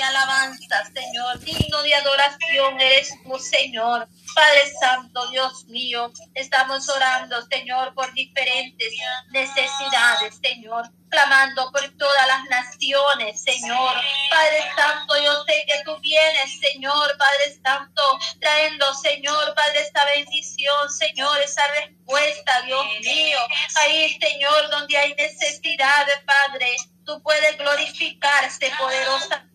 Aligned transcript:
alabanza, 0.00 0.84
Señor. 0.94 1.38
Digno 1.40 1.82
de 1.82 1.94
adoración 1.94 2.80
eres 2.80 3.12
tu, 3.22 3.38
Señor. 3.38 4.08
Padre 4.34 4.72
Santo, 4.80 5.28
Dios 5.30 5.64
mío, 5.66 6.12
estamos 6.34 6.88
orando, 6.88 7.42
Señor, 7.50 7.94
por 7.94 8.12
diferentes 8.12 8.94
necesidades, 9.30 10.38
Señor, 10.42 10.90
clamando 11.08 11.72
por 11.72 11.82
todas 11.96 12.26
las 12.26 12.44
naciones, 12.44 13.42
Señor. 13.42 13.94
Padre 14.30 14.64
Santo, 14.76 15.14
yo 15.22 15.44
sé 15.44 15.64
que 15.66 15.82
tú 15.84 15.98
vienes, 16.00 16.60
Señor, 16.60 17.16
Padre 17.18 17.58
Santo, 17.64 18.02
trayendo, 18.40 18.94
Señor, 18.94 19.54
Padre, 19.54 19.80
esta 19.80 20.04
bendición, 20.04 20.90
Señor, 20.90 21.40
esa 21.40 21.66
respuesta, 21.68 22.62
Dios 22.62 22.86
mío. 23.02 23.38
Ahí, 23.76 24.18
Señor, 24.20 24.70
donde 24.70 24.96
hay 24.96 25.14
necesidad, 25.14 26.06
Padre, 26.24 26.76
tú 27.04 27.20
puedes 27.22 27.56
glorificarse 27.58 28.70
poderosa 28.78 29.48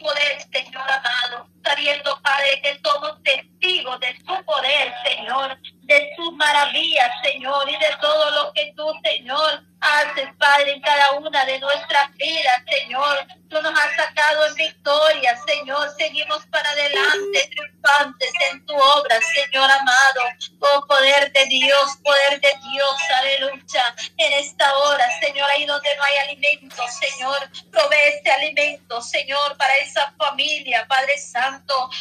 poder, 0.00 0.40
Señor 0.52 0.90
amado, 0.90 1.48
sabiendo, 1.64 2.20
Padre, 2.22 2.60
que 2.62 2.80
somos 2.82 3.22
testigos 3.22 4.00
de 4.00 4.16
su 4.18 4.44
poder, 4.44 4.94
Señor, 5.04 5.58
de 5.82 6.10
sus 6.16 6.32
maravillas, 6.34 7.10
Señor, 7.22 7.68
y 7.68 7.76
de 7.76 7.96
todo 8.00 8.30
lo 8.30 8.52
que 8.52 8.72
tú, 8.76 8.86
Señor, 9.02 9.64
haces, 9.80 10.28
Padre, 10.38 10.72
en 10.72 10.80
cada 10.80 11.12
una 11.12 11.44
de 11.44 11.58
nuestras 11.58 12.14
vidas, 12.16 12.62
Señor. 12.68 13.26
Tú 13.48 13.60
nos 13.62 13.72
has 13.76 13.96
sacado 13.96 14.46
en 14.46 14.54
victoria, 14.54 15.36
Señor. 15.44 15.90
Seguimos 15.98 16.46
para 16.46 16.70
adelante, 16.70 17.50
triunfantes 17.50 18.30
en 18.52 18.64
tu 18.64 18.74
obra, 18.74 19.18
Señor 19.34 19.68
amado. 19.68 20.20
Oh, 20.60 20.86
poder 20.86 21.32
de 21.32 21.46
Dios, 21.46 21.96
poder 22.04 22.40
de 22.40 22.52
Dios, 22.70 22.96
aleluya. 23.16 23.94
En 24.18 24.32
esta 24.34 24.76
hora, 24.78 25.04
Señor, 25.18 25.50
ahí 25.50 25.66
donde 25.66 25.96
no 25.96 26.02
hay 26.04 26.28
alimento, 26.28 26.82
Señor, 26.88 27.50
provee 27.72 27.96
este 28.14 28.30
alimento, 28.30 29.02
Señor, 29.02 29.56
para 29.56 29.74
esa 29.78 30.12
familia, 30.16 30.86
Padre 30.86 31.18
Santo. 31.18 31.49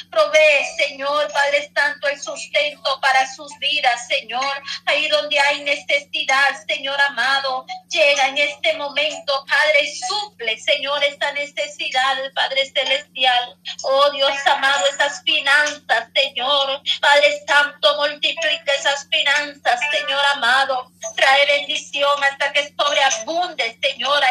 Provee, 0.10 0.66
Señor, 0.78 1.32
Padre 1.32 1.72
Santo, 1.76 2.08
el 2.08 2.22
sustento 2.22 3.00
para 3.02 3.28
sus 3.34 3.52
vidas, 3.60 4.08
Señor. 4.08 4.64
Ahí 4.86 5.08
donde 5.08 5.40
hay 5.40 5.64
necesidad, 5.64 6.66
Señor 6.68 7.00
amado. 7.10 7.66
Llega 7.90 8.28
en 8.28 8.38
este 8.38 8.74
momento, 8.74 9.46
Padre, 9.48 9.92
suple, 10.08 10.58
Señor, 10.60 11.04
esta 11.04 11.32
necesidad, 11.34 12.18
Padre 12.34 12.72
Celestial. 12.72 13.58
Oh 13.84 14.10
Dios 14.12 14.34
amado, 14.46 14.86
esas 14.88 15.22
finanzas, 15.24 16.10
Señor. 16.14 16.82
Padre 17.02 17.44
Santo, 17.48 17.96
multiplica 17.98 18.74
esas 18.78 19.08
finanzas, 19.10 19.80
Señor 19.92 20.22
amado. 20.36 20.92
Trae 21.16 21.46
bendición 21.46 22.24
hasta 22.32 22.52
que 22.54 22.74
sobreabunde, 22.78 23.78
Señor, 23.82 24.24
a 24.24 24.28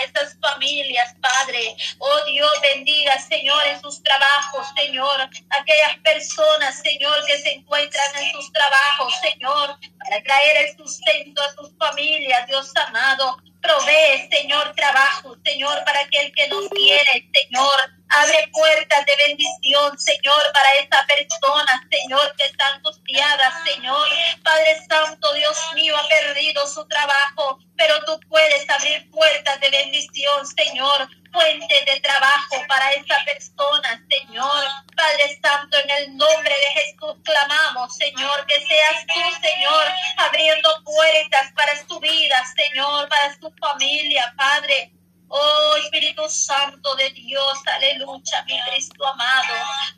Oh 1.98 2.24
Dios, 2.26 2.50
bendiga, 2.62 3.18
Señor, 3.18 3.66
en 3.66 3.80
sus 3.80 4.02
trabajos, 4.02 4.66
Señor. 4.76 5.28
Aquellas 5.50 5.96
personas, 6.02 6.80
Señor, 6.82 7.24
que 7.26 7.38
se 7.38 7.52
encuentran 7.52 8.16
en 8.16 8.32
sus 8.32 8.52
trabajos, 8.52 9.14
Señor, 9.22 9.78
para 9.98 10.22
traer 10.22 10.66
el 10.66 10.76
sustento 10.76 11.42
a 11.42 11.52
sus 11.54 11.70
familias, 11.78 12.46
Dios 12.46 12.70
amado. 12.76 13.38
Provee, 13.62 14.28
Señor, 14.30 14.72
trabajo, 14.74 15.36
Señor, 15.44 15.82
para 15.84 16.00
aquel 16.00 16.32
que 16.32 16.48
no 16.48 16.68
tiene, 16.68 17.30
Señor. 17.32 17.97
Abre 18.10 18.48
puertas 18.52 19.04
de 19.04 19.12
bendición, 19.26 19.98
Señor, 19.98 20.52
para 20.54 20.72
esa 20.80 21.06
persona, 21.06 21.86
Señor, 21.90 22.34
que 22.36 22.46
está 22.46 22.66
angustiada, 22.74 23.62
Señor. 23.64 24.08
Padre 24.42 24.80
Santo, 24.88 25.32
Dios 25.34 25.56
mío, 25.74 25.94
ha 25.96 26.08
perdido 26.08 26.66
su 26.66 26.86
trabajo, 26.88 27.58
pero 27.76 28.02
tú 28.06 28.18
puedes 28.28 28.68
abrir 28.70 29.10
puertas 29.10 29.60
de 29.60 29.70
bendición, 29.70 30.46
Señor. 30.46 31.08
Fuente 31.30 31.84
de 31.84 32.00
trabajo 32.00 32.56
para 32.68 32.92
esa 32.92 33.22
persona, 33.26 34.02
Señor. 34.10 34.64
Padre 34.96 35.38
Santo, 35.42 35.76
en 35.78 35.90
el 35.90 36.16
nombre 36.16 36.54
de 36.54 36.80
Jesús 36.80 37.14
clamamos, 37.22 37.94
Señor, 37.94 38.46
que 38.46 38.54
seas 38.66 39.06
tú, 39.12 39.20
Señor, 39.42 39.84
abriendo 40.16 40.82
puertas 40.84 41.52
para 41.54 41.86
su 41.86 42.00
vida, 42.00 42.42
Señor, 42.56 43.08
para 43.10 43.38
su 43.38 43.52
familia, 43.60 44.32
Padre. 44.38 44.97
Oh 45.30 45.76
Espíritu 45.76 46.28
Santo 46.28 46.94
de 46.96 47.10
Dios, 47.10 47.58
aleluya, 47.66 48.44
mi 48.46 48.58
Cristo 48.62 49.06
amado. 49.06 49.54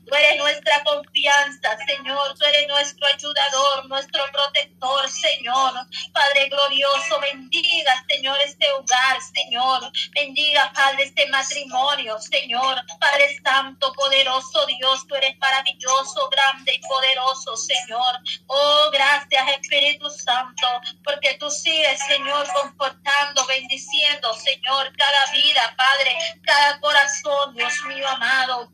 Tú 0.07 0.15
eres 0.15 0.39
nuestra 0.39 0.83
confianza, 0.83 1.77
Señor. 1.87 2.35
Tú 2.39 2.45
eres 2.47 2.67
nuestro 2.69 3.07
ayudador, 3.07 3.87
nuestro 3.89 4.25
protector, 4.33 5.09
Señor. 5.09 5.73
Padre 6.13 6.49
glorioso, 6.49 7.21
bendiga, 7.21 8.05
Señor, 8.09 8.37
este 8.45 8.71
hogar, 8.73 9.21
Señor. 9.35 9.93
Bendiga, 10.15 10.73
Padre, 10.75 11.05
este 11.05 11.27
matrimonio, 11.29 12.19
Señor. 12.19 12.83
Padre 13.01 13.41
Santo, 13.45 13.93
poderoso 13.93 14.67
Dios, 14.67 15.07
tú 15.07 15.15
eres 15.15 15.39
maravilloso, 15.39 16.29
grande 16.31 16.75
y 16.75 16.81
poderoso, 16.89 17.57
Señor. 17.57 18.19
Oh, 18.47 18.91
gracias, 18.93 19.49
Espíritu 19.61 20.11
Santo, 20.11 20.67
porque 21.05 21.37
tú 21.39 21.51
sigues, 21.51 22.01
Señor, 22.07 22.47
confortando, 22.53 23.47
bendiciendo, 23.47 24.35
Señor, 24.35 24.93
cada 24.97 25.20
vida, 25.33 25.75
Padre, 25.77 26.41
cada 26.43 26.81
corazón, 26.81 27.55
Dios 27.55 27.73
mío 27.87 28.09
amado. 28.09 28.73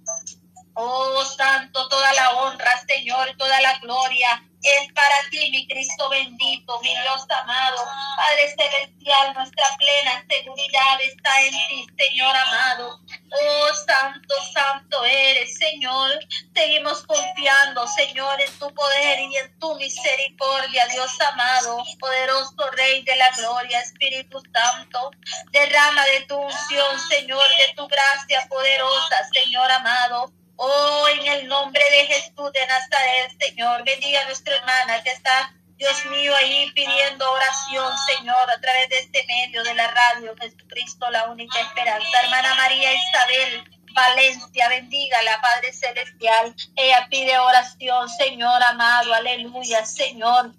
Oh, 0.75 1.25
Santo, 1.25 1.89
toda 1.89 2.12
la 2.12 2.31
honra, 2.33 2.71
Señor, 2.87 3.34
toda 3.39 3.61
la 3.61 3.79
gloria 3.79 4.46
es 4.62 4.93
para 4.93 5.17
ti, 5.31 5.50
mi 5.50 5.67
Cristo 5.69 6.09
bendito, 6.09 6.81
mi 6.81 6.89
Dios 6.89 7.25
amado. 7.43 7.84
Padre 8.17 8.49
celestial, 8.49 9.34
nuestra 9.34 9.67
plena 9.78 10.25
seguridad 10.28 11.00
está 11.03 11.43
en 11.43 11.53
ti, 11.69 11.87
Señor 11.99 12.34
amado. 12.34 13.00
Oh, 13.31 13.75
santo, 13.87 14.34
santo 14.53 15.05
eres, 15.05 15.56
Señor. 15.59 16.19
Seguimos 16.55 17.05
confiando, 17.06 17.87
Señor, 17.89 18.41
en 18.41 18.59
tu 18.59 18.72
poder 18.75 19.21
y 19.21 19.37
en 19.37 19.59
tu 19.59 19.75
misericordia, 19.77 20.87
Dios 20.87 21.21
amado. 21.21 21.84
Poderoso 21.99 22.71
Rey 22.72 23.03
de 23.03 23.16
la 23.16 23.31
gloria, 23.37 23.81
Espíritu 23.81 24.41
Santo. 24.53 25.11
Derrama 25.50 26.05
de 26.06 26.21
tu 26.27 26.37
unción, 26.37 27.00
Señor, 27.09 27.45
de 27.59 27.75
tu 27.75 27.87
gracia 27.87 28.47
poderosa, 28.49 29.16
Señor 29.33 29.71
amado. 29.71 30.33
Oh, 30.56 31.06
en 31.09 31.27
el 31.27 31.49
nombre 31.49 31.83
de 31.91 32.06
Jesús 32.06 32.53
de 32.53 32.67
Nazaret, 32.67 33.37
Señor, 33.39 33.84
bendiga 33.84 34.22
a 34.22 34.25
nuestra 34.25 34.56
hermana 34.56 35.03
que 35.03 35.11
está, 35.11 35.55
Dios 35.77 36.06
mío, 36.06 36.34
ahí 36.34 36.71
pidiendo 36.75 37.31
oración, 37.31 37.93
Señor, 38.06 38.50
a 38.50 38.61
través 38.61 38.89
de 38.89 38.99
este 38.99 39.25
medio 39.27 39.62
de 39.62 39.75
la 39.75 39.89
radio, 39.89 40.34
Jesucristo, 40.41 41.11
la 41.11 41.27
única 41.28 41.61
esperanza. 41.61 42.22
Hermana 42.22 42.55
María 42.55 42.91
Isabel 42.95 43.65
Valencia, 43.93 44.69
bendiga 44.69 45.22
la 45.22 45.41
Padre 45.43 45.72
Celestial. 45.72 46.55
Ella 46.75 47.06
pide 47.11 47.39
oración, 47.39 48.09
Señor 48.09 48.62
amado, 48.62 49.12
aleluya, 49.12 49.84
Señor. 49.84 50.53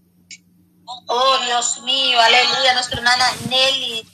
Oh, 1.07 1.37
Dios 1.39 1.81
mío, 1.81 2.21
aleluya, 2.21 2.73
nuestra 2.73 2.97
hermana 2.97 3.25
Nelly 3.49 4.07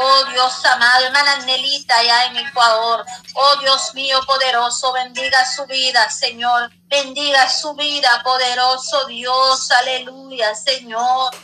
Oh 0.00 0.24
Dios 0.26 0.64
amado, 0.64 1.06
hermana 1.06 1.38
Nelita 1.38 1.98
allá 1.98 2.26
en 2.26 2.36
Ecuador. 2.36 3.04
Oh 3.34 3.56
Dios 3.56 3.92
mío 3.94 4.20
poderoso, 4.24 4.92
bendiga 4.92 5.44
su 5.44 5.66
vida, 5.66 6.08
Señor. 6.08 6.70
Bendiga 6.86 7.50
su 7.50 7.74
vida, 7.74 8.22
poderoso 8.22 9.06
Dios. 9.06 9.68
Aleluya, 9.72 10.54
Señor. 10.54 11.34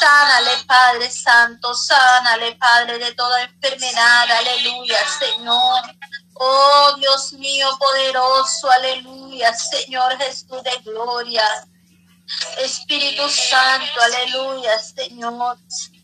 Sánale, 0.00 0.52
Padre 0.66 1.10
Santo, 1.10 1.74
sánale, 1.74 2.54
Padre, 2.56 2.98
de 2.98 3.12
toda 3.12 3.42
enfermedad. 3.42 4.30
Aleluya, 4.38 4.98
Señor. 5.18 5.82
Oh 6.42 6.94
Dios 6.96 7.34
mío 7.34 7.68
poderoso, 7.78 8.70
aleluya, 8.70 9.52
Señor 9.52 10.16
Jesús 10.16 10.62
de 10.62 10.74
gloria. 10.82 11.44
Espíritu 12.58 13.28
Santo, 13.28 14.00
aleluya, 14.02 14.78
Señor. 14.78 15.58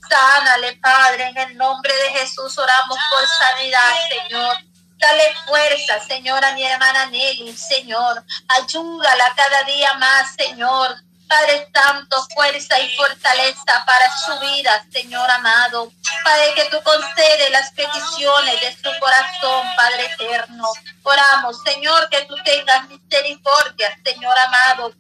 Sánale, 0.09 0.77
Padre, 0.77 1.29
en 1.29 1.37
el 1.37 1.57
nombre 1.57 1.95
de 1.95 2.11
Jesús 2.19 2.57
oramos 2.59 2.99
por 3.11 3.27
sanidad, 3.29 3.95
Señor. 4.09 4.57
Dale 4.99 5.35
fuerza, 5.47 6.01
Señor, 6.07 6.45
a 6.45 6.53
mi 6.53 6.65
hermana 6.65 7.07
Nelly, 7.07 7.57
Señor. 7.57 8.25
Ayúdala 8.49 9.35
cada 9.37 9.63
día 9.65 9.93
más, 9.95 10.35
Señor. 10.35 10.97
Padre 11.29 11.69
Santo, 11.75 12.17
fuerza 12.35 12.79
y 12.79 12.97
fortaleza 12.97 13.85
para 13.85 14.17
su 14.17 14.39
vida, 14.39 14.87
Señor 14.93 15.29
amado. 15.29 15.93
Padre, 16.23 16.55
que 16.55 16.65
tú 16.67 16.81
concedes 16.85 17.51
las 17.51 17.73
peticiones 17.73 18.61
de 18.61 18.77
su 18.77 18.99
corazón, 19.01 19.67
Padre 19.77 20.07
eterno. 20.07 20.69
Oramos, 21.03 21.61
Señor, 21.65 22.09
que 22.11 22.25
tú 22.27 22.37
tengas 22.45 22.89
misericordia, 22.89 23.99
Señor 24.05 24.39
amado 24.39 24.95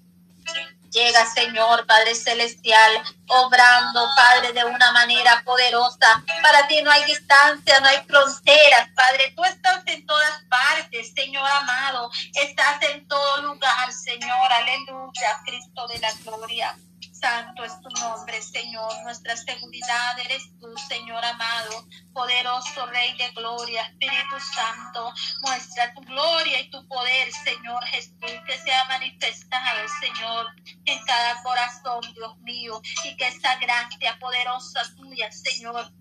Llega, 0.96 1.26
Señor, 1.26 1.86
Padre 1.86 2.14
Celestial, 2.14 3.02
obrando, 3.28 4.08
Padre, 4.16 4.54
de 4.54 4.64
una 4.64 4.92
manera 4.92 5.42
poderosa. 5.44 6.24
Para 6.40 6.66
ti 6.68 6.80
no 6.80 6.90
hay 6.90 7.04
distancia, 7.04 7.80
no 7.80 7.86
hay 7.86 7.98
fronteras, 8.08 8.88
Padre. 8.96 9.30
Tú 9.36 9.44
estás 9.44 9.82
en 9.88 10.06
todas 10.06 10.42
partes, 10.48 11.12
Señor 11.14 11.46
amado. 11.46 12.10
Estás 12.32 12.80
en 12.80 13.06
todo 13.08 13.42
lugar, 13.42 13.92
Señor. 13.92 14.50
Aleluya, 14.50 15.38
Cristo 15.44 15.86
de 15.86 15.98
la 15.98 16.12
gloria. 16.24 16.74
Santo 17.20 17.64
es 17.64 17.80
tu 17.80 17.88
nombre, 18.00 18.40
Señor. 18.42 18.92
Nuestra 19.04 19.36
seguridad 19.36 20.18
eres 20.18 20.50
tú, 20.60 20.72
Señor 20.88 21.24
amado. 21.24 21.86
Poderoso 22.12 22.86
Rey 22.86 23.16
de 23.16 23.30
gloria, 23.30 23.82
Espíritu 23.82 24.38
Santo, 24.54 25.12
muestra 25.42 25.92
tu 25.94 26.00
gloria 26.02 26.60
y 26.60 26.70
tu 26.70 26.86
poder, 26.88 27.32
Señor 27.32 27.84
Jesús, 27.86 28.12
que 28.46 28.58
sea 28.58 28.84
manifestado, 28.84 29.88
Señor, 30.00 30.46
en 30.86 31.04
cada 31.04 31.42
corazón, 31.42 32.00
Dios 32.14 32.38
mío, 32.38 32.80
y 33.04 33.16
que 33.16 33.28
esa 33.28 33.56
gracia 33.56 34.18
poderosa 34.18 34.82
tuya, 34.96 35.30
Señor, 35.30 35.92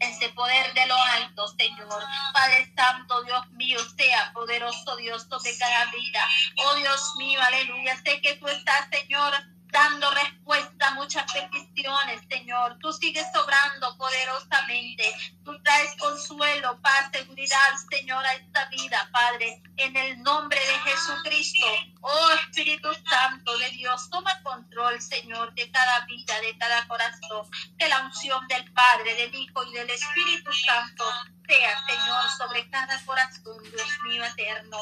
ese 0.00 0.28
poder 0.30 0.74
de 0.74 0.86
lo 0.86 0.94
alto, 0.94 1.48
Señor. 1.58 2.02
Padre 2.32 2.72
Santo, 2.76 3.22
Dios 3.24 3.50
mío, 3.52 3.78
sea 3.96 4.32
poderoso 4.32 4.96
Dios 4.96 5.26
sobre 5.28 5.56
cada 5.58 5.86
vida. 5.86 6.28
Oh 6.64 6.74
Dios 6.74 7.14
mío, 7.16 7.40
aleluya. 7.42 7.96
Sé 8.04 8.20
que 8.20 8.36
tú 8.36 8.46
estás, 8.48 8.88
Señor, 8.90 9.34
dando 9.70 10.10
respuesta 10.10 10.88
a 10.88 10.94
muchas 10.94 11.30
peticiones, 11.32 12.20
Señor. 12.28 12.78
Tú 12.80 12.92
sigues 12.92 13.26
obrando 13.34 13.96
poderosamente. 13.96 15.04
Tú 15.44 15.60
traes 15.62 15.94
consuelo, 15.98 16.80
paz, 16.80 17.10
seguridad, 17.12 17.56
Señor, 17.90 18.24
a 18.24 18.34
esta 18.34 18.66
vida, 18.66 19.08
Padre. 19.12 19.62
En 19.76 19.96
el 19.96 20.22
nombre 20.22 20.58
de 20.58 20.90
Jesucristo. 20.90 21.66
Oh 22.00 22.30
Espíritu 22.30 22.88
Santo 23.08 23.56
de 23.58 23.70
Dios, 23.70 24.08
toma 24.10 24.42
control, 24.42 25.00
Señor, 25.00 25.52
de 25.54 25.70
cada 25.70 26.06
vida, 26.06 26.40
de 26.40 26.56
cada 26.58 26.86
corazón. 26.86 27.48
Que 27.78 27.88
la 27.88 28.00
unción 28.02 28.46
del 28.48 28.72
Padre, 28.72 29.14
del 29.14 29.34
Hijo 29.34 29.64
y 29.64 29.72
del 29.72 29.90
Espíritu 29.90 30.52
Santo 30.52 31.04
sea, 31.46 31.86
Señor, 31.86 32.22
sobre 32.36 32.68
cada 32.70 32.98
corazón, 33.04 33.62
Dios 33.62 33.88
mío 34.04 34.24
eterno. 34.24 34.78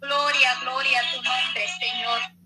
Gloria, 0.00 0.54
gloria 0.60 1.00
a 1.00 1.12
tu 1.12 1.22
nombre, 1.22 1.66
Señor. 1.78 2.39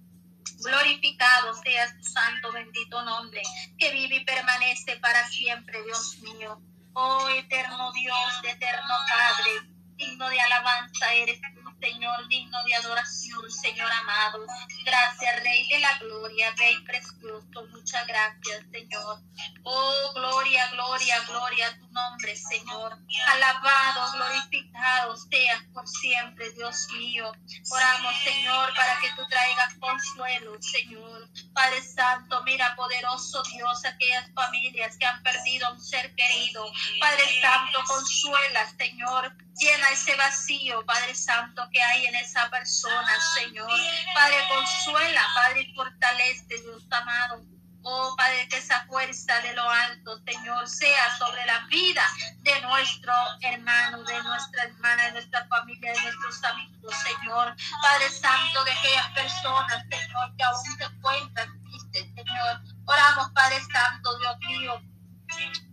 Glorificado 0.63 1.55
sea 1.63 1.97
tu 1.97 2.05
santo, 2.05 2.53
bendito 2.53 3.03
nombre, 3.03 3.43
que 3.79 3.91
vive 3.93 4.17
y 4.17 4.25
permanece 4.25 4.97
para 4.97 5.27
siempre, 5.29 5.83
Dios 5.85 6.19
mío. 6.21 6.61
Oh 6.95 7.29
eterno 7.29 7.93
Dios, 7.93 8.41
eterno 8.45 8.95
Padre, 9.09 9.69
digno 9.97 10.29
de 10.29 10.41
alabanza 10.41 11.13
eres 11.13 11.41
Señor, 11.85 12.29
digno 12.29 12.65
de 12.65 12.75
adoración, 12.77 13.51
Señor 13.51 13.93
amado. 13.93 14.47
Gracias, 14.87 15.43
Rey 15.43 15.69
de 15.69 15.81
la 15.81 15.99
Gloria, 15.99 16.55
Rey 16.57 16.83
precioso. 16.83 17.67
Muchas 17.73 18.07
gracias, 18.07 18.65
Señor. 18.73 19.21
Oh, 19.65 20.13
gloria, 20.15 20.67
gloria, 20.71 21.21
gloria 21.29 21.69
a 21.69 21.77
tu 21.79 21.87
nombre, 21.93 22.35
Señor. 22.37 22.97
Alabado, 23.27 24.13
glorificado 24.13 25.15
seas 25.31 25.63
por 25.75 25.87
siempre, 25.87 26.51
Dios 26.53 26.89
mío. 26.95 27.31
Oramos, 27.71 28.15
Señor, 28.25 28.75
para 28.75 28.99
que 29.01 29.11
tú 29.17 29.27
traigas 29.29 29.75
consuelo, 29.75 30.57
Señor. 30.63 31.29
Padre 31.53 31.83
Santo, 31.83 32.43
mira, 32.45 32.75
poderoso 32.77 33.43
Dios, 33.43 33.85
aquellas 33.85 34.33
familias 34.33 34.97
que 34.97 35.05
han 35.05 35.23
perdido 35.23 35.71
un 35.71 35.81
ser 35.81 36.15
querido. 36.15 36.65
Padre 36.99 37.43
Santo, 37.43 37.85
consuela, 37.87 38.71
Señor 38.79 39.44
Llena 39.59 39.89
ese 39.91 40.17
vacío, 40.17 40.85
Padre 40.85 41.15
Santo, 41.15 41.63
que 41.73 41.81
hay 41.81 42.07
en 42.07 42.15
esa 42.17 42.51
persona, 42.51 43.13
Señor. 43.35 43.71
Padre, 44.15 44.37
consuela, 44.49 45.23
Padre, 45.35 45.73
fortalece, 45.75 46.61
Dios 46.61 46.85
amado. 46.91 47.43
Oh 47.87 48.15
Padre, 48.17 48.49
que 48.49 48.57
esa 48.57 48.87
fuerza 48.87 49.39
de 49.41 49.53
lo 49.53 49.69
alto, 49.69 50.19
Señor, 50.27 50.67
sea 50.67 51.19
sobre 51.19 51.45
la 51.45 51.67
vida 51.67 52.03
de 52.39 52.61
nuestro 52.63 53.13
hermano, 53.43 54.03
de 54.05 54.23
nuestra 54.23 54.65
hermana, 54.65 55.05
de 55.05 55.13
nuestra 55.13 55.47
familia, 55.49 55.93
de 55.93 56.01
nuestros 56.01 56.43
amigos, 56.45 56.95
Señor. 56.97 57.55
Padre 57.83 58.09
Santo, 58.09 58.65
de 58.65 58.73
aquellas 58.73 59.11
personas, 59.11 59.85
Señor, 59.91 60.37
que 60.37 60.45
aún 60.45 60.65
se 60.65 60.85
encuentran 60.85 61.63
tristes, 61.63 62.07
Señor. 62.15 62.61
Oramos, 62.87 63.31
Padre 63.33 63.61
Santo, 63.71 64.19
Dios 64.19 64.39
mío, 64.39 64.83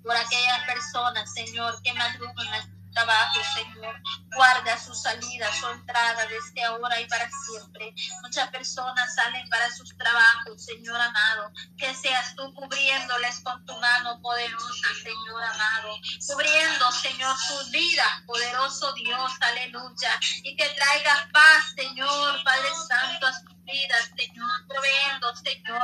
por 0.03 0.15
aquellas 0.15 0.65
personas, 0.65 1.33
Señor, 1.33 1.81
que 1.81 1.93
madrugan 1.93 2.80
trabajo, 2.91 3.39
Señor. 3.55 4.01
Guarda 4.35 4.77
su 4.77 4.93
salida, 4.93 5.51
su 5.53 5.67
entrada 5.69 6.25
desde 6.27 6.63
ahora 6.63 6.99
y 6.99 7.05
para 7.07 7.29
siempre. 7.45 7.93
Muchas 8.21 8.49
personas 8.49 9.15
salen 9.15 9.47
para 9.49 9.69
sus 9.71 9.95
trabajos, 9.97 10.63
Señor 10.63 10.99
amado. 10.99 11.51
Que 11.77 11.93
seas 11.93 12.35
tú 12.35 12.53
cubriéndoles 12.53 13.39
con 13.41 13.65
tu 13.65 13.75
mano 13.77 14.21
poderosa, 14.21 14.87
Señor 15.03 15.43
amado. 15.43 15.95
Cubriendo, 16.27 16.91
Señor, 16.91 17.35
sus 17.37 17.71
vidas, 17.71 18.21
poderoso 18.25 18.93
Dios, 18.93 19.31
aleluya. 19.41 20.19
Y 20.43 20.55
que 20.55 20.69
traigas 20.69 21.27
paz, 21.33 21.73
Señor, 21.75 22.43
Padre 22.43 22.69
Santo, 22.87 23.27
a 23.27 23.33
vidas, 23.63 24.11
Señor. 24.15 24.67
Proveyendo, 24.67 25.35
Señor, 25.35 25.81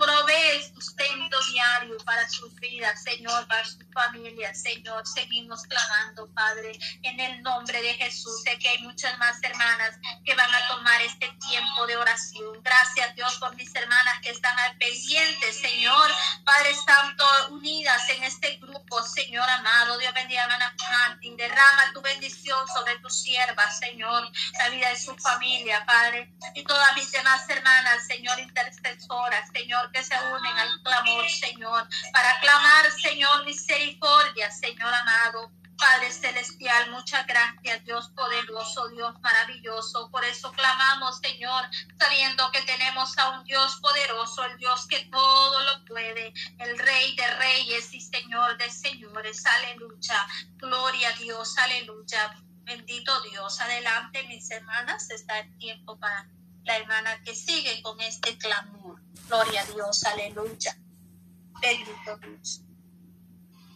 provee 0.00 0.72
sustento 0.74 1.36
diario 1.52 1.96
para 2.04 2.26
sus 2.28 2.54
vidas, 2.56 3.02
Señor, 3.02 3.46
para 3.46 3.64
sus 3.64 3.84
familias, 3.92 4.62
Señor. 4.62 5.06
Seguimos 5.06 5.62
clamando, 5.64 6.32
Padre, 6.32 6.72
en 7.02 7.20
el 7.20 7.42
nombre 7.42 7.82
de 7.82 7.94
Jesús. 7.94 8.42
Sé 8.42 8.58
que 8.58 8.68
hay 8.68 8.78
muchas 8.78 9.16
más 9.18 9.42
hermanas 9.42 9.96
que 10.24 10.34
van 10.34 10.52
a 10.52 10.68
tomar 10.68 11.00
este 11.02 11.28
tiempo 11.48 11.86
de 11.86 11.96
oración. 11.96 12.62
Gracias, 12.62 13.14
Dios, 13.14 13.36
por 13.38 13.54
mis 13.56 13.74
hermanas 13.74 14.20
que 14.22 14.30
están 14.30 14.58
al 14.58 14.76
pendiente, 14.78 15.52
Señor. 15.52 16.10
Padre 16.44 16.74
Santo, 16.74 17.24
unidas 17.50 18.08
en 18.08 18.24
este 18.24 18.56
grupo, 18.56 19.02
Señor 19.02 19.48
amado. 19.48 19.98
Dios 19.98 20.14
bendiga 20.14 20.44
hermana 20.44 20.74
Martín. 21.08 21.36
Derrama 21.36 21.92
tu 21.92 22.00
bendición 22.00 22.66
sobre 22.68 22.98
tu 23.00 23.10
sierva, 23.10 23.70
Señor. 23.70 24.30
La 24.58 24.68
vida 24.70 24.88
de 24.88 24.98
su 24.98 25.14
familia, 25.16 25.84
Padre. 25.84 26.32
Y 26.54 26.64
todas 26.64 26.94
mis 26.96 27.12
demás 27.20 27.48
hermanas, 27.50 28.06
Señor, 28.06 28.38
intercesoras, 28.40 29.50
Señor 29.52 29.92
que 29.92 30.02
se 30.02 30.14
unen 30.14 30.56
al 30.56 30.82
clamor, 30.82 31.28
Señor, 31.28 31.86
para 32.12 32.40
clamar, 32.40 32.90
Señor, 32.92 33.44
misericordia, 33.44 34.50
Señor 34.50 34.92
amado. 34.92 35.52
Padre 35.76 36.12
Celestial, 36.12 36.90
muchas 36.90 37.26
gracias, 37.26 37.84
Dios 37.84 38.10
poderoso, 38.10 38.88
Dios 38.88 39.18
maravilloso. 39.20 40.10
Por 40.10 40.24
eso 40.24 40.52
clamamos, 40.52 41.18
Señor, 41.20 41.64
sabiendo 41.98 42.50
que 42.52 42.60
tenemos 42.62 43.16
a 43.16 43.30
un 43.30 43.44
Dios 43.44 43.78
poderoso, 43.80 44.44
el 44.44 44.58
Dios 44.58 44.86
que 44.86 45.06
todo 45.06 45.60
lo 45.60 45.84
puede, 45.86 46.34
el 46.58 46.78
Rey 46.78 47.16
de 47.16 47.26
reyes 47.34 47.94
y 47.94 48.00
Señor 48.00 48.58
de 48.58 48.70
señores. 48.70 49.44
Aleluya. 49.46 50.26
Gloria 50.56 51.08
a 51.08 51.12
Dios, 51.12 51.56
aleluya. 51.56 52.34
Bendito 52.64 53.18
Dios. 53.22 53.60
Adelante, 53.60 54.22
mis 54.24 54.50
hermanas, 54.50 55.10
está 55.10 55.38
el 55.38 55.58
tiempo 55.58 55.98
para 55.98 56.28
la 56.64 56.76
hermana 56.76 57.22
que 57.24 57.34
sigue 57.34 57.82
con 57.82 58.00
este 58.00 58.36
clamor. 58.38 59.00
Gloria 59.28 59.62
a 59.62 59.64
Dios, 59.66 60.04
aleluya. 60.04 60.76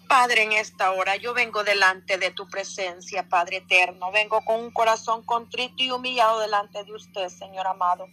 Padre, 0.08 0.42
en 0.42 0.52
esta 0.52 0.92
hora 0.92 1.16
yo 1.16 1.34
vengo 1.34 1.64
delante 1.64 2.18
de 2.18 2.30
tu 2.30 2.48
presencia, 2.48 3.28
Padre 3.28 3.58
eterno. 3.58 4.12
Vengo 4.12 4.44
con 4.44 4.60
un 4.60 4.70
corazón 4.70 5.24
contrito 5.24 5.82
y 5.82 5.90
humillado 5.90 6.40
delante 6.40 6.84
de 6.84 6.92
usted, 6.92 7.28
Señor 7.28 7.66
amado. 7.66 8.06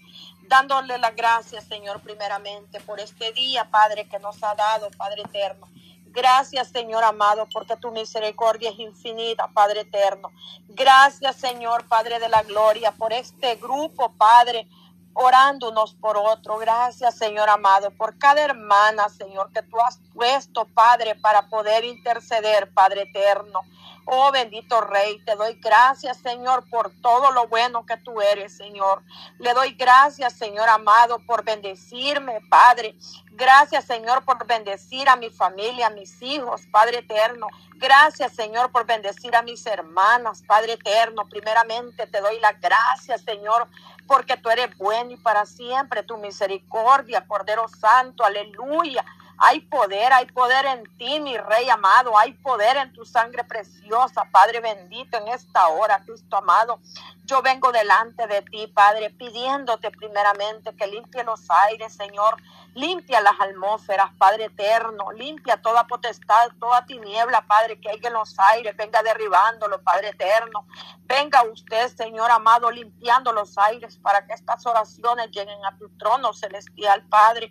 Dándole 0.47 0.97
las 0.97 1.15
gracias, 1.15 1.67
Señor, 1.67 2.01
primeramente 2.01 2.79
por 2.81 2.99
este 2.99 3.31
día, 3.33 3.69
Padre, 3.69 4.07
que 4.09 4.19
nos 4.19 4.41
ha 4.43 4.55
dado, 4.55 4.89
Padre 4.91 5.21
eterno. 5.21 5.69
Gracias, 6.13 6.69
Señor 6.69 7.03
amado, 7.03 7.47
porque 7.53 7.77
tu 7.77 7.91
misericordia 7.91 8.69
es 8.69 8.79
infinita, 8.79 9.47
Padre 9.53 9.81
eterno. 9.81 10.29
Gracias, 10.67 11.37
Señor, 11.37 11.87
Padre 11.87 12.19
de 12.19 12.27
la 12.27 12.43
gloria, 12.43 12.91
por 12.91 13.13
este 13.13 13.55
grupo, 13.55 14.11
Padre, 14.17 14.67
orando 15.13 15.69
unos 15.69 15.93
por 15.95 16.17
otro. 16.17 16.57
Gracias, 16.57 17.17
Señor 17.17 17.49
amado, 17.49 17.91
por 17.91 18.17
cada 18.17 18.41
hermana, 18.41 19.07
Señor, 19.09 19.51
que 19.53 19.61
tú 19.63 19.79
has 19.79 19.99
puesto, 20.13 20.65
Padre, 20.65 21.15
para 21.15 21.47
poder 21.47 21.85
interceder, 21.85 22.73
Padre 22.73 23.03
eterno. 23.03 23.61
Oh 24.05 24.31
bendito 24.31 24.81
Rey, 24.81 25.19
te 25.25 25.35
doy 25.35 25.59
gracias, 25.61 26.17
Señor, 26.17 26.67
por 26.69 26.91
todo 27.01 27.31
lo 27.31 27.47
bueno 27.47 27.85
que 27.85 27.97
tú 27.97 28.19
eres, 28.19 28.57
Señor. 28.57 29.03
Le 29.37 29.53
doy 29.53 29.73
gracias, 29.73 30.33
Señor 30.33 30.67
amado, 30.69 31.19
por 31.19 31.43
bendecirme, 31.43 32.41
Padre. 32.49 32.95
Gracias, 33.31 33.85
Señor, 33.85 34.25
por 34.25 34.45
bendecir 34.45 35.07
a 35.07 35.15
mi 35.15 35.29
familia, 35.29 35.87
a 35.87 35.91
mis 35.91 36.21
hijos, 36.21 36.61
Padre 36.71 36.99
eterno. 36.99 37.47
Gracias, 37.75 38.33
Señor, 38.33 38.71
por 38.71 38.85
bendecir 38.85 39.35
a 39.35 39.41
mis 39.41 39.65
hermanas, 39.65 40.43
Padre 40.45 40.73
eterno. 40.73 41.27
Primeramente 41.29 42.05
te 42.07 42.21
doy 42.21 42.39
las 42.39 42.59
gracias, 42.59 43.21
Señor, 43.21 43.67
porque 44.07 44.37
tú 44.37 44.49
eres 44.49 44.75
bueno 44.77 45.11
y 45.11 45.17
para 45.17 45.45
siempre 45.45 46.03
tu 46.03 46.17
misericordia, 46.17 47.25
Cordero 47.27 47.67
Santo, 47.67 48.23
aleluya. 48.23 49.05
Hay 49.43 49.61
poder, 49.61 50.13
hay 50.13 50.27
poder 50.27 50.67
en 50.67 50.83
ti, 50.97 51.19
mi 51.19 51.35
Rey 51.35 51.67
amado. 51.67 52.15
Hay 52.15 52.33
poder 52.33 52.77
en 52.77 52.93
tu 52.93 53.03
sangre 53.05 53.43
preciosa, 53.43 54.23
Padre 54.31 54.59
bendito, 54.59 55.17
en 55.17 55.29
esta 55.29 55.67
hora, 55.69 55.99
Cristo 56.05 56.37
amado. 56.37 56.79
Yo 57.25 57.41
vengo 57.41 57.71
delante 57.71 58.27
de 58.27 58.43
ti, 58.43 58.67
Padre, 58.67 59.09
pidiéndote 59.09 59.89
primeramente 59.89 60.75
que 60.75 60.85
limpie 60.85 61.23
los 61.23 61.49
aires, 61.49 61.91
Señor. 61.91 62.37
Limpia 62.75 63.19
las 63.19 63.33
atmósferas, 63.39 64.11
Padre 64.19 64.45
eterno. 64.45 65.11
Limpia 65.11 65.59
toda 65.59 65.87
potestad, 65.87 66.51
toda 66.59 66.85
tiniebla, 66.85 67.41
Padre, 67.47 67.81
que 67.81 67.89
hay 67.89 67.99
en 68.03 68.13
los 68.13 68.37
aires. 68.37 68.77
Venga 68.77 69.01
derribándolo, 69.01 69.81
Padre 69.81 70.09
eterno. 70.09 70.67
Venga 71.05 71.41
usted, 71.43 71.87
Señor 71.95 72.29
amado, 72.29 72.69
limpiando 72.69 73.31
los 73.31 73.57
aires 73.57 73.97
para 73.97 74.23
que 74.27 74.33
estas 74.33 74.63
oraciones 74.67 75.31
lleguen 75.31 75.65
a 75.65 75.75
tu 75.79 75.89
trono 75.97 76.31
celestial, 76.31 77.03
Padre. 77.09 77.49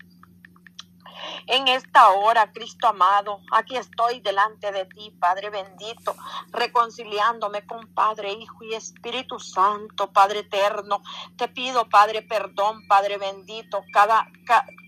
En 1.47 1.69
esta 1.69 2.11
hora, 2.11 2.53
Cristo 2.53 2.89
amado, 2.89 3.41
aquí 3.53 3.77
estoy 3.77 4.21
delante 4.21 4.73
de 4.73 4.85
ti, 4.87 5.11
Padre 5.19 5.51
bendito, 5.51 6.15
reconciliándome 6.53 7.67
con 7.67 7.87
Padre, 7.95 8.33
Hijo 8.33 8.65
y 8.65 8.75
Espíritu 8.75 9.39
Santo, 9.39 10.11
Padre 10.13 10.41
eterno. 10.41 11.03
Te 11.37 11.49
pido, 11.49 11.89
Padre, 11.89 12.23
perdón, 12.23 12.87
Padre 12.89 13.19
bendito, 13.19 13.83
cada, 13.93 14.27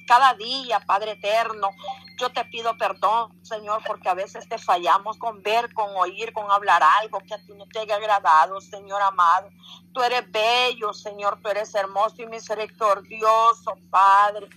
cada 0.07 0.35
día, 0.35 0.81
Padre 0.81 1.13
eterno. 1.13 1.71
Yo 2.19 2.31
te 2.31 2.45
pido 2.45 2.77
perdón, 2.77 3.33
Señor, 3.43 3.83
porque 3.87 4.09
a 4.09 4.15
veces 4.15 4.49
te 4.49 4.59
fallamos 4.59 5.19
con 5.19 5.43
ver, 5.43 5.73
con 5.75 5.91
oír, 5.97 6.33
con 6.33 6.51
hablar 6.51 6.83
algo 7.01 7.19
que 7.21 7.35
a 7.35 7.39
ti 7.39 7.53
no 7.55 7.67
te 7.67 7.81
haya 7.81 7.97
agradado, 7.97 8.61
Señor 8.61 9.03
amado. 9.03 9.49
Tú 9.93 10.03
eres 10.03 10.31
bello, 10.31 10.93
Señor, 10.93 11.41
tú 11.43 11.49
eres 11.49 11.75
hermoso 11.75 12.23
y 12.23 12.27
misericordioso, 12.27 13.77
Padre. 13.91 14.49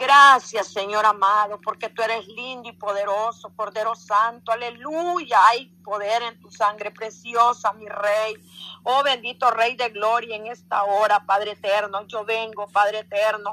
Gracias, 0.00 0.68
Señor 0.68 1.04
amado, 1.04 1.60
porque 1.60 1.90
tú 1.90 2.00
eres 2.00 2.26
lindo 2.26 2.70
y 2.70 2.72
poderoso, 2.72 3.52
Cordero 3.54 3.94
Santo. 3.94 4.50
Aleluya. 4.50 5.38
Hay 5.48 5.66
poder 5.84 6.22
en 6.22 6.40
tu 6.40 6.50
sangre 6.50 6.90
preciosa, 6.90 7.74
mi 7.74 7.86
Rey. 7.86 8.34
Oh 8.82 9.02
bendito 9.02 9.50
Rey 9.50 9.76
de 9.76 9.90
Gloria 9.90 10.36
en 10.36 10.46
esta 10.46 10.84
hora, 10.84 11.26
Padre 11.26 11.50
eterno. 11.50 12.06
Yo 12.06 12.24
vengo, 12.24 12.66
Padre 12.68 13.00
eterno, 13.00 13.50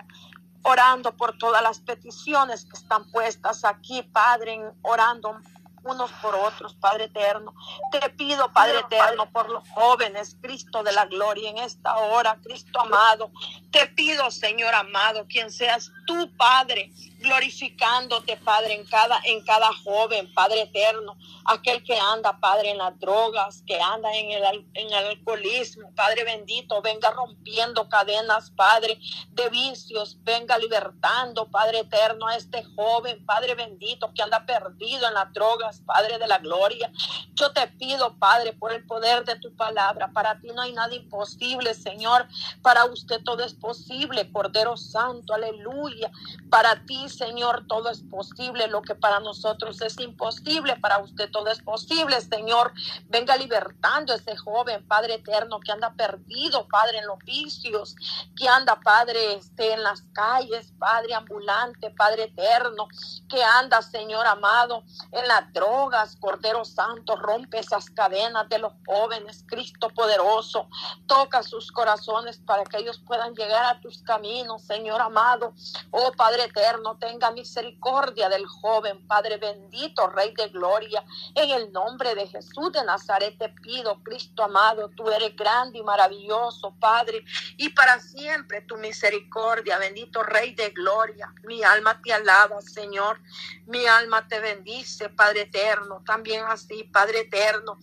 orando 0.64 1.18
por 1.18 1.38
todas 1.38 1.62
las 1.62 1.82
peticiones 1.82 2.64
que 2.64 2.78
están 2.78 3.12
puestas 3.12 3.66
aquí, 3.66 4.04
Padre, 4.04 4.72
orando 4.84 5.42
unos 5.88 6.12
por 6.22 6.36
otros, 6.36 6.76
Padre 6.76 7.06
eterno. 7.06 7.54
Te 7.92 8.10
pido, 8.12 8.52
Padre 8.52 8.80
eterno, 8.80 9.32
por 9.32 9.50
los 9.50 9.68
jóvenes, 9.70 10.38
Cristo 10.42 10.84
de 10.84 10.92
la 10.92 11.06
gloria, 11.06 11.50
en 11.50 11.58
esta 11.58 11.98
hora, 11.98 12.38
Cristo 12.44 12.82
amado. 12.82 13.32
Te 13.72 13.88
pido, 13.88 14.30
Señor 14.32 14.74
amado, 14.74 15.26
quien 15.28 15.52
seas 15.52 15.92
tú, 16.06 16.32
Padre, 16.38 16.92
glorificándote, 17.20 18.38
Padre, 18.38 18.76
en 18.76 18.86
cada, 18.86 19.20
en 19.24 19.44
cada 19.44 19.70
joven, 19.84 20.34
Padre 20.34 20.62
eterno, 20.62 21.18
aquel 21.46 21.84
que 21.84 21.98
anda, 21.98 22.40
Padre, 22.40 22.72
en 22.72 22.78
las 22.78 22.98
drogas, 23.00 23.64
que 23.66 23.80
anda 23.80 24.14
en 24.14 24.32
el, 24.32 24.68
en 24.74 24.88
el 24.88 25.08
alcoholismo, 25.08 25.92
Padre 25.96 26.24
bendito, 26.24 26.82
venga 26.82 27.10
rompiendo 27.12 27.90
cadenas, 27.90 28.52
Padre, 28.52 29.00
de 29.32 29.50
vicios, 29.50 30.18
venga 30.24 30.58
libertando, 30.58 31.50
Padre 31.50 31.80
eterno, 31.80 32.28
a 32.28 32.36
este 32.36 32.64
joven, 32.76 33.26
Padre 33.26 33.56
bendito, 33.56 34.12
que 34.14 34.22
anda 34.22 34.46
perdido 34.46 35.08
en 35.08 35.14
las 35.14 35.32
drogas, 35.34 35.77
Padre 35.80 36.18
de 36.18 36.28
la 36.28 36.40
gloria. 36.40 36.92
Yo 37.34 37.52
te 37.52 37.68
pido, 37.68 38.16
Padre, 38.18 38.54
por 38.54 38.72
el 38.72 38.86
poder 38.86 39.26
de 39.26 39.36
tu 39.38 39.56
palabra, 39.56 40.12
para 40.12 40.40
ti 40.40 40.50
no 40.54 40.62
hay 40.62 40.74
nada 40.74 40.94
imposible, 40.94 41.74
Señor, 41.74 42.28
para 42.62 42.86
usted 42.86 43.22
todo 43.24 43.44
es 43.44 43.54
posible, 43.54 44.32
Cordero 44.32 44.78
Santo, 44.78 45.34
aleluya, 45.34 46.12
para 46.50 46.86
ti, 46.86 47.10
Señor, 47.10 47.66
todo 47.68 47.90
es 47.90 48.02
posible. 48.02 48.68
Lo 48.68 48.82
que 48.82 48.96
para 48.96 49.20
nosotros 49.20 49.82
es 49.82 50.00
imposible, 50.00 50.78
para 50.78 51.00
usted 51.00 51.30
todo 51.32 51.48
es 51.50 51.62
posible, 51.62 52.20
Señor. 52.22 52.74
Venga 53.06 53.36
libertando 53.36 54.14
a 54.14 54.16
ese 54.16 54.36
joven, 54.36 54.88
Padre 54.88 55.16
eterno, 55.16 55.60
que 55.60 55.72
anda 55.72 55.94
perdido, 55.94 56.68
Padre, 56.68 57.00
en 57.00 57.08
los 57.08 57.20
vicios, 57.20 57.96
que 58.36 58.48
anda, 58.48 58.80
Padre, 58.80 59.34
este, 59.36 59.74
en 59.74 59.84
las 59.84 60.02
calles, 60.14 60.72
Padre 60.80 61.14
ambulante, 61.14 61.92
Padre 61.92 62.24
eterno, 62.24 62.88
que 63.30 63.44
anda, 63.44 63.82
Señor 63.82 64.26
amado, 64.26 64.84
en 65.12 65.28
las 65.28 65.52
drogas, 65.68 66.16
Cordero 66.16 66.64
Santo, 66.64 67.16
rompe 67.18 67.60
esas 67.60 67.90
cadenas 67.90 68.48
de 68.50 68.60
los 68.60 68.74
jóvenes, 68.86 69.44
Cristo 69.48 69.90
poderoso, 69.90 70.70
toca 71.08 71.44
sus 71.44 71.72
corazones 71.72 72.38
para 72.38 72.64
que 72.64 72.78
ellos 72.78 73.02
puedan 73.06 73.36
llegar 73.36 73.66
a 73.66 73.82
tus 73.82 74.02
caminos, 74.04 74.64
Señor 74.64 75.02
amado. 75.02 75.54
Oh 75.92 76.12
Padre 76.14 76.46
eterno, 76.46 76.98
tenga 76.98 77.32
misericordia 77.32 78.30
del 78.30 78.46
joven, 78.46 79.06
Padre 79.08 79.38
bendito, 79.38 80.08
Rey 80.08 80.34
de 80.36 80.48
gloria. 80.50 81.04
En 81.36 81.50
el 81.50 81.72
nombre 81.74 82.16
de 82.16 82.28
Jesús 82.28 82.72
de 82.72 82.84
Nazaret 82.86 83.38
te 83.38 83.50
pido, 83.50 84.02
Cristo 84.04 84.44
amado, 84.44 84.90
tú 84.96 85.10
eres 85.10 85.36
grande 85.36 85.80
y 85.80 85.84
maravilloso, 85.84 86.74
Padre, 86.80 87.26
y 87.58 87.70
para 87.70 88.00
siempre 88.00 88.62
tu 88.62 88.78
misericordia, 88.78 89.78
bendito 89.78 90.24
Rey 90.24 90.54
de 90.54 90.70
gloria. 90.70 91.34
Mi 91.44 91.64
alma 91.64 92.02
te 92.02 92.14
alaba, 92.14 92.62
Señor. 92.62 93.20
Mi 93.66 93.86
alma 93.86 94.28
te 94.28 94.40
bendice, 94.40 95.10
Padre 95.10 95.42
eterno. 95.42 95.57
También 96.06 96.46
así, 96.46 96.84
Padre 96.86 97.22
eterno. 97.22 97.80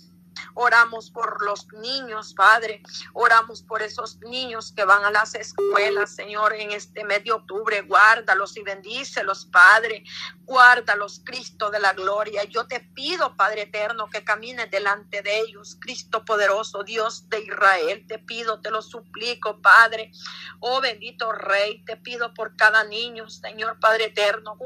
Oramos 0.55 1.11
por 1.11 1.45
los 1.45 1.67
niños, 1.75 2.35
Padre. 2.35 2.83
Oramos 3.13 3.63
por 3.63 3.83
esos 3.83 4.19
niños 4.21 4.73
que 4.73 4.85
van 4.85 5.05
a 5.05 5.11
las 5.11 5.35
escuelas, 5.35 6.15
Señor, 6.15 6.55
en 6.55 6.71
este 6.71 7.05
mes 7.05 7.25
de 7.25 7.33
octubre. 7.33 7.83
Guárdalos 7.83 8.57
y 8.57 8.63
bendícelos, 8.63 9.47
Padre. 9.47 10.05
Guárdalos, 10.45 11.23
Cristo 11.25 11.71
de 11.71 11.81
la 11.81 11.93
gloria. 11.93 12.45
Yo 12.45 12.67
te 12.67 12.81
pido, 12.81 13.37
Padre 13.37 13.63
eterno, 13.63 14.09
que 14.09 14.25
camines 14.25 14.71
delante 14.71 15.23
de 15.23 15.41
ellos, 15.41 15.77
Cristo 15.81 16.25
poderoso, 16.25 16.85
Dios 16.85 17.29
de 17.29 17.41
Israel. 17.41 18.05
Te 18.07 18.19
pido, 18.19 18.61
te 18.61 18.71
lo 18.71 18.83
suplico, 18.83 19.61
Padre. 19.61 20.13
Oh 20.61 20.81
bendito 20.81 21.33
Rey, 21.33 21.85
te 21.85 21.97
pido 21.97 22.33
por 22.35 22.57
cada 22.57 22.85
niño, 22.85 23.29
Señor 23.29 23.79
Padre 23.81 24.07
eterno. 24.07 24.57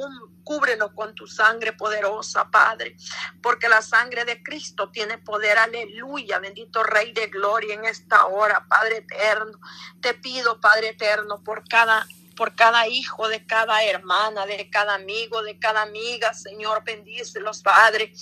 Cúbrelo 0.44 0.94
con 0.94 1.14
tu 1.14 1.26
sangre 1.26 1.72
poderosa, 1.72 2.50
Padre, 2.50 2.96
porque 3.42 3.68
la 3.68 3.82
sangre 3.82 4.24
de 4.24 4.42
Cristo 4.42 4.90
tiene 4.90 5.18
poder 5.18 5.58
aleluya, 5.82 6.38
bendito 6.38 6.82
Rey 6.82 7.12
de 7.12 7.28
Gloria 7.28 7.74
en 7.74 7.84
esta 7.84 8.26
hora, 8.26 8.66
Padre 8.68 8.98
eterno. 8.98 9.58
Te 10.00 10.14
pido, 10.14 10.60
Padre 10.60 10.90
eterno, 10.90 11.42
por 11.42 11.66
cada 11.68 12.06
por 12.38 12.54
cada 12.54 12.86
hijo, 12.86 13.26
de 13.28 13.44
cada 13.44 13.82
hermana, 13.82 14.46
de 14.46 14.70
cada 14.70 14.94
amigo, 14.94 15.42
de 15.42 15.58
cada 15.58 15.82
amiga, 15.82 16.32
Señor, 16.32 16.84
bendícelos, 16.84 17.62
Padre. 17.62 18.12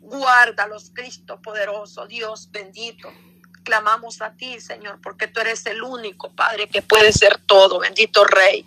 Guárdalos, 0.00 0.90
Cristo 0.92 1.40
poderoso, 1.40 2.06
Dios 2.06 2.50
bendito. 2.52 3.10
Clamamos 3.64 4.20
a 4.20 4.32
ti, 4.32 4.60
Señor, 4.60 5.00
porque 5.02 5.28
tú 5.28 5.40
eres 5.40 5.64
el 5.64 5.82
único, 5.82 6.30
Padre, 6.30 6.68
que 6.68 6.82
puede 6.82 7.10
ser 7.14 7.38
todo. 7.46 7.78
Bendito 7.78 8.22
Rey. 8.24 8.66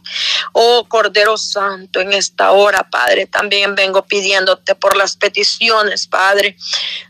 Oh 0.54 0.88
Cordero 0.90 1.38
Santo, 1.38 2.02
en 2.02 2.14
esta 2.14 2.52
hora, 2.52 2.90
Padre, 2.90 3.28
también 3.28 3.76
vengo 3.76 4.04
pidiéndote 4.08 4.74
por 4.74 4.98
las 4.98 5.16
peticiones, 5.16 6.08
Padre, 6.08 6.58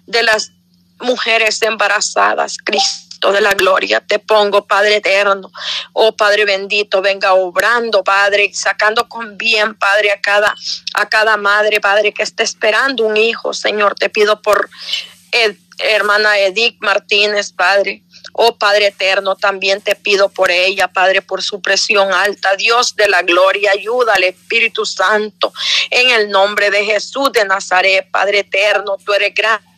de 0.05 0.23
las 0.23 0.51
mujeres 0.99 1.61
embarazadas, 1.61 2.57
Cristo 2.63 3.31
de 3.31 3.41
la 3.41 3.53
gloria, 3.53 3.99
te 3.99 4.19
pongo, 4.19 4.65
Padre 4.65 4.97
eterno, 4.97 5.51
oh 5.93 6.15
Padre 6.15 6.45
bendito, 6.45 7.01
venga 7.01 7.33
obrando, 7.33 8.03
Padre, 8.03 8.51
sacando 8.53 9.09
con 9.09 9.37
bien, 9.37 9.75
Padre, 9.75 10.11
a 10.11 10.21
cada, 10.21 10.55
a 10.93 11.09
cada 11.09 11.35
madre, 11.37 11.81
Padre, 11.81 12.13
que 12.13 12.23
esté 12.23 12.43
esperando 12.43 13.03
un 13.03 13.17
hijo, 13.17 13.53
Señor, 13.53 13.95
te 13.95 14.09
pido 14.09 14.41
por 14.41 14.69
hermana 15.79 16.39
Edith 16.39 16.77
Martínez, 16.79 17.51
Padre. 17.51 18.03
Oh 18.33 18.55
Padre 18.57 18.87
eterno, 18.87 19.35
también 19.35 19.81
te 19.81 19.95
pido 19.95 20.29
por 20.29 20.51
ella, 20.51 20.87
Padre, 20.87 21.21
por 21.21 21.41
su 21.41 21.61
presión 21.61 22.13
alta. 22.13 22.55
Dios 22.55 22.95
de 22.95 23.07
la 23.07 23.23
gloria, 23.23 23.71
ayúdale, 23.71 24.29
Espíritu 24.29 24.85
Santo, 24.85 25.51
en 25.89 26.11
el 26.11 26.29
nombre 26.29 26.69
de 26.69 26.85
Jesús 26.85 27.31
de 27.31 27.45
Nazaret, 27.45 28.07
Padre 28.11 28.39
eterno, 28.39 28.97
tú 29.03 29.13
eres 29.13 29.33
grande 29.33 29.76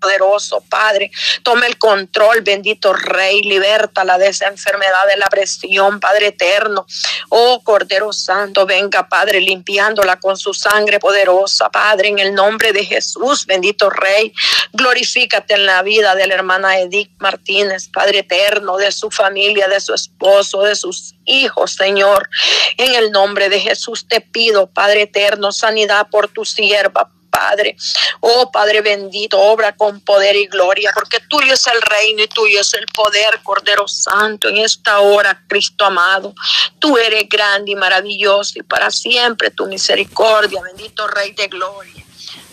poderoso, 0.00 0.64
Padre. 0.68 1.10
Tome 1.42 1.66
el 1.66 1.78
control, 1.78 2.40
bendito 2.40 2.92
Rey, 2.92 3.42
libertala 3.42 4.18
de 4.18 4.28
esa 4.28 4.48
enfermedad 4.48 5.06
de 5.08 5.16
la 5.16 5.26
presión, 5.26 6.00
Padre 6.00 6.28
eterno. 6.28 6.86
Oh 7.28 7.62
Cordero 7.62 8.12
Santo, 8.12 8.66
venga, 8.66 9.08
Padre, 9.08 9.40
limpiándola 9.40 10.18
con 10.18 10.36
su 10.36 10.54
sangre 10.54 10.98
poderosa, 10.98 11.70
Padre, 11.70 12.08
en 12.08 12.18
el 12.18 12.34
nombre 12.34 12.72
de 12.72 12.84
Jesús, 12.84 13.46
bendito 13.46 13.90
Rey. 13.90 14.32
Glorifícate 14.72 15.54
en 15.54 15.66
la 15.66 15.82
vida 15.82 16.14
de 16.14 16.26
la 16.26 16.34
hermana 16.34 16.78
Edith 16.78 17.10
Martínez, 17.18 17.88
Padre 17.92 18.20
eterno, 18.20 18.76
de 18.76 18.90
su 18.90 19.10
familia, 19.10 19.68
de 19.68 19.80
su 19.80 19.94
esposo, 19.94 20.62
de 20.62 20.74
sus 20.74 21.14
hijos, 21.24 21.74
Señor. 21.74 22.28
En 22.76 22.94
el 22.94 23.10
nombre 23.12 23.48
de 23.48 23.60
Jesús 23.60 24.06
te 24.08 24.20
pido, 24.20 24.66
Padre 24.66 25.02
eterno, 25.02 25.52
sanidad 25.52 26.08
por 26.10 26.28
tu 26.28 26.44
sierva, 26.44 27.10
Padre. 27.40 27.76
Oh 28.20 28.50
Padre 28.50 28.82
bendito, 28.82 29.40
obra 29.40 29.74
con 29.74 30.00
poder 30.00 30.36
y 30.36 30.46
gloria, 30.46 30.90
porque 30.94 31.20
tuyo 31.20 31.54
es 31.54 31.66
el 31.66 31.80
reino 31.80 32.22
y 32.22 32.28
tuyo 32.28 32.60
es 32.60 32.74
el 32.74 32.86
poder, 32.86 33.40
Cordero 33.42 33.88
Santo, 33.88 34.48
en 34.48 34.58
esta 34.58 35.00
hora, 35.00 35.42
Cristo 35.48 35.86
amado. 35.86 36.34
Tú 36.78 36.98
eres 36.98 37.26
grande 37.28 37.72
y 37.72 37.76
maravilloso 37.76 38.58
y 38.58 38.62
para 38.62 38.90
siempre 38.90 39.50
tu 39.50 39.66
misericordia, 39.66 40.60
bendito 40.62 41.06
Rey 41.06 41.32
de 41.32 41.48
gloria. 41.48 42.04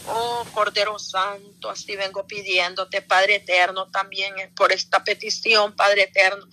Oh 0.10 0.46
Cordero 0.54 0.98
Santo, 0.98 1.70
así 1.70 1.98
vengo 1.98 2.26
pidiéndote, 2.26 3.02
Padre 3.02 3.36
eterno, 3.36 3.88
también 3.92 4.34
por 4.56 4.72
esta 4.72 5.04
petición, 5.04 5.76
Padre 5.76 6.04
eterno, 6.04 6.46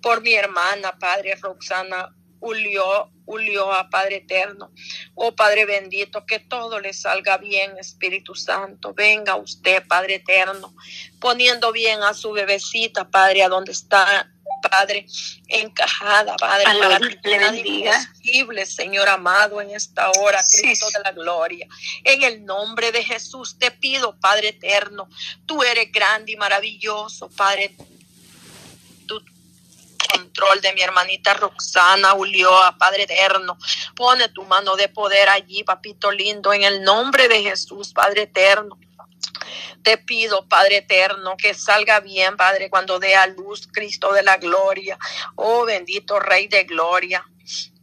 por 0.00 0.20
mi 0.20 0.34
hermana, 0.34 0.96
Padre 0.96 1.34
Roxana 1.34 2.08
Ulio, 2.40 3.72
a 3.72 3.88
Padre 3.90 4.16
eterno. 4.16 4.72
Oh 5.14 5.34
Padre 5.36 5.66
bendito, 5.66 6.26
que 6.26 6.38
todo 6.40 6.80
le 6.80 6.92
salga 6.92 7.38
bien, 7.38 7.78
Espíritu 7.78 8.34
Santo. 8.34 8.94
Venga 8.94 9.36
usted, 9.36 9.86
Padre 9.86 10.16
eterno, 10.16 10.74
poniendo 11.20 11.72
bien 11.72 12.02
a 12.02 12.14
su 12.14 12.32
bebecita, 12.32 13.10
Padre, 13.10 13.42
a 13.42 13.48
donde 13.48 13.72
está 13.72 14.30
Padre, 14.60 15.06
encajada, 15.48 16.36
Padre, 16.36 16.64
para 16.64 16.98
le 16.98 18.66
Señor 18.66 19.08
amado, 19.08 19.60
en 19.60 19.70
esta 19.70 20.10
hora, 20.10 20.40
Cristo 20.60 20.86
de 20.92 21.00
la 21.00 21.12
gloria. 21.12 21.66
En 22.04 22.22
el 22.22 22.44
nombre 22.44 22.92
de 22.92 23.02
Jesús 23.02 23.58
te 23.58 23.70
pido, 23.70 24.18
Padre 24.20 24.48
eterno, 24.48 25.08
tú 25.46 25.62
eres 25.62 25.90
grande 25.90 26.32
y 26.32 26.36
maravilloso, 26.36 27.30
Padre 27.30 27.74
control 30.12 30.60
de 30.60 30.72
mi 30.72 30.80
hermanita 30.82 31.34
Roxana 31.34 32.14
Ulioa, 32.14 32.76
Padre 32.78 33.04
eterno. 33.04 33.56
Pone 33.94 34.28
tu 34.28 34.44
mano 34.44 34.76
de 34.76 34.88
poder 34.88 35.28
allí, 35.28 35.64
papito 35.64 36.10
lindo, 36.10 36.52
en 36.52 36.62
el 36.64 36.82
nombre 36.82 37.28
de 37.28 37.42
Jesús, 37.42 37.92
Padre 37.92 38.22
eterno. 38.22 38.78
Te 39.82 39.96
pido, 39.98 40.46
Padre 40.46 40.78
eterno, 40.78 41.36
que 41.36 41.54
salga 41.54 42.00
bien, 42.00 42.36
Padre, 42.36 42.68
cuando 42.68 42.98
dé 42.98 43.16
a 43.16 43.26
luz 43.26 43.68
Cristo 43.72 44.12
de 44.12 44.22
la 44.22 44.36
gloria. 44.36 44.98
Oh 45.36 45.64
bendito 45.64 46.20
Rey 46.20 46.48
de 46.48 46.64
gloria. 46.64 47.26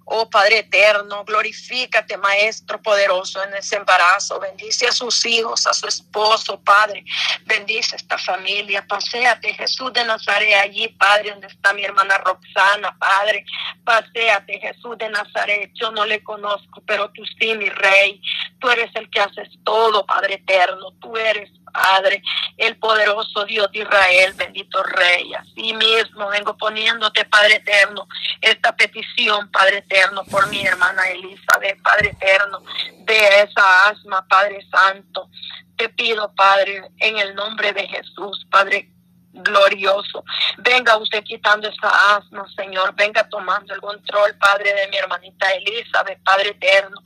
Oh 0.10 0.30
Padre 0.30 0.60
eterno, 0.60 1.26
glorifícate, 1.26 2.16
Maestro 2.16 2.82
poderoso, 2.82 3.44
en 3.44 3.54
ese 3.56 3.76
embarazo. 3.76 4.40
Bendice 4.40 4.88
a 4.88 4.92
sus 4.94 5.26
hijos, 5.26 5.68
a 5.68 5.74
su 5.74 5.86
esposo, 5.86 6.62
Padre. 6.62 7.04
Bendice 7.46 7.98
esta 7.98 8.18
familia. 8.18 8.88
Paseate, 8.88 9.54
Jesús 9.54 9.92
de 9.92 10.06
Nazaret, 10.06 10.54
allí, 10.64 10.88
Padre, 10.88 11.32
donde 11.32 11.48
está 11.48 11.74
mi 11.74 11.84
hermana 11.84 12.20
Roxana, 12.20 12.96
Padre. 12.98 13.44
Paseate, 13.84 14.60
Jesús 14.62 14.98
de 14.98 15.10
Nazaret. 15.10 15.72
Yo 15.74 15.92
no 15.92 16.06
le 16.06 16.24
conozco, 16.24 16.82
pero 16.88 17.12
tú 17.12 17.24
sí, 17.38 17.54
mi 17.56 17.68
Rey. 17.68 18.22
Tú 18.60 18.70
eres 18.70 18.90
el 18.96 19.10
que 19.10 19.20
haces 19.20 19.50
todo, 19.66 20.06
Padre 20.06 20.36
eterno. 20.36 20.94
Tú 21.02 21.18
eres 21.18 21.50
Padre, 21.78 22.24
el 22.58 22.76
poderoso 22.78 23.46
Dios 23.46 23.72
de 23.72 23.80
Israel, 23.80 24.34
bendito 24.36 24.82
Rey. 24.82 25.32
Así 25.36 25.74
mismo 25.74 26.28
vengo 26.30 26.58
poniéndote, 26.58 27.24
Padre 27.26 27.58
eterno, 27.58 28.08
esta 28.42 28.76
petición, 28.76 29.50
Padre 29.52 29.78
eterno, 29.78 30.24
por 30.26 30.48
mi 30.48 30.66
hermana 30.66 31.04
Elizabeth, 31.10 31.80
Padre 31.84 32.10
eterno, 32.10 32.64
de 33.06 33.42
esa 33.44 33.90
asma, 33.90 34.26
Padre 34.28 34.60
Santo. 34.72 35.30
Te 35.78 35.90
pido, 35.90 36.34
Padre, 36.34 36.82
en 36.98 37.18
el 37.20 37.36
nombre 37.36 37.72
de 37.74 37.88
Jesús, 37.88 38.48
Padre 38.50 38.90
glorioso. 39.38 40.24
Venga 40.58 40.98
usted 40.98 41.24
quitando 41.24 41.68
esa 41.68 42.16
asma, 42.16 42.46
Señor. 42.56 42.94
Venga 42.96 43.28
tomando 43.30 43.74
el 43.74 43.82
control, 43.82 44.36
Padre, 44.38 44.74
de 44.74 44.88
mi 44.88 44.98
hermanita 44.98 45.48
Elizabeth, 45.52 46.22
Padre 46.24 46.50
eterno. 46.50 46.98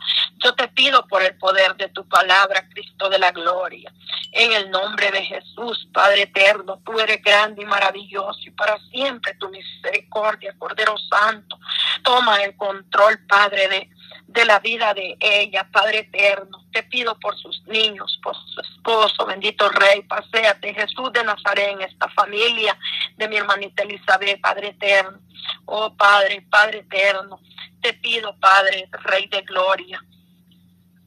Yo 0.44 0.54
te 0.56 0.68
pido 0.70 1.06
por 1.08 1.22
el 1.22 1.38
poder 1.38 1.76
de 1.76 1.90
tu 1.90 2.08
palabra, 2.08 2.68
Cristo 2.70 3.10
de 3.10 3.20
la 3.20 3.32
gloria. 3.32 3.92
En 4.32 4.54
el 4.54 4.72
nombre 4.72 5.12
de 5.12 5.24
Jesús, 5.24 5.88
Padre 5.94 6.24
eterno, 6.24 6.82
tú 6.86 7.00
eres 7.00 7.22
grande 7.22 7.64
y 7.64 7.66
maravilloso 7.66 8.40
y 8.42 8.52
para 8.52 8.80
siempre 8.92 9.36
tu 9.36 9.50
misericordia, 9.50 10.56
Cordero 10.58 10.96
Santo. 11.10 11.60
Toma 12.04 12.38
el 12.44 12.56
control, 12.56 13.20
Padre, 13.28 13.68
de 13.68 13.90
de 14.32 14.46
la 14.46 14.60
vida 14.60 14.94
de 14.94 15.18
ella, 15.20 15.68
Padre 15.72 16.00
eterno. 16.00 16.66
Te 16.72 16.84
pido 16.84 17.20
por 17.20 17.38
sus 17.38 17.62
niños, 17.68 18.20
por 18.24 18.36
su 18.36 18.62
esposo, 18.62 19.26
bendito 19.26 19.68
Rey, 19.70 20.02
paséate, 20.04 20.74
Jesús 20.74 21.12
de 21.12 21.24
Nazaret, 21.24 21.70
en 21.70 21.82
esta 21.82 22.08
familia 22.10 22.78
de 23.18 23.28
mi 23.28 23.38
hermanita 23.38 23.84
Elizabeth, 23.84 24.40
Padre 24.40 24.70
eterno. 24.70 25.20
Oh 25.66 25.94
Padre, 25.96 26.46
Padre 26.50 26.80
eterno, 26.80 27.40
te 27.82 27.94
pido, 27.94 28.36
Padre, 28.40 28.88
Rey 28.92 29.28
de 29.28 29.42
gloria, 29.42 30.04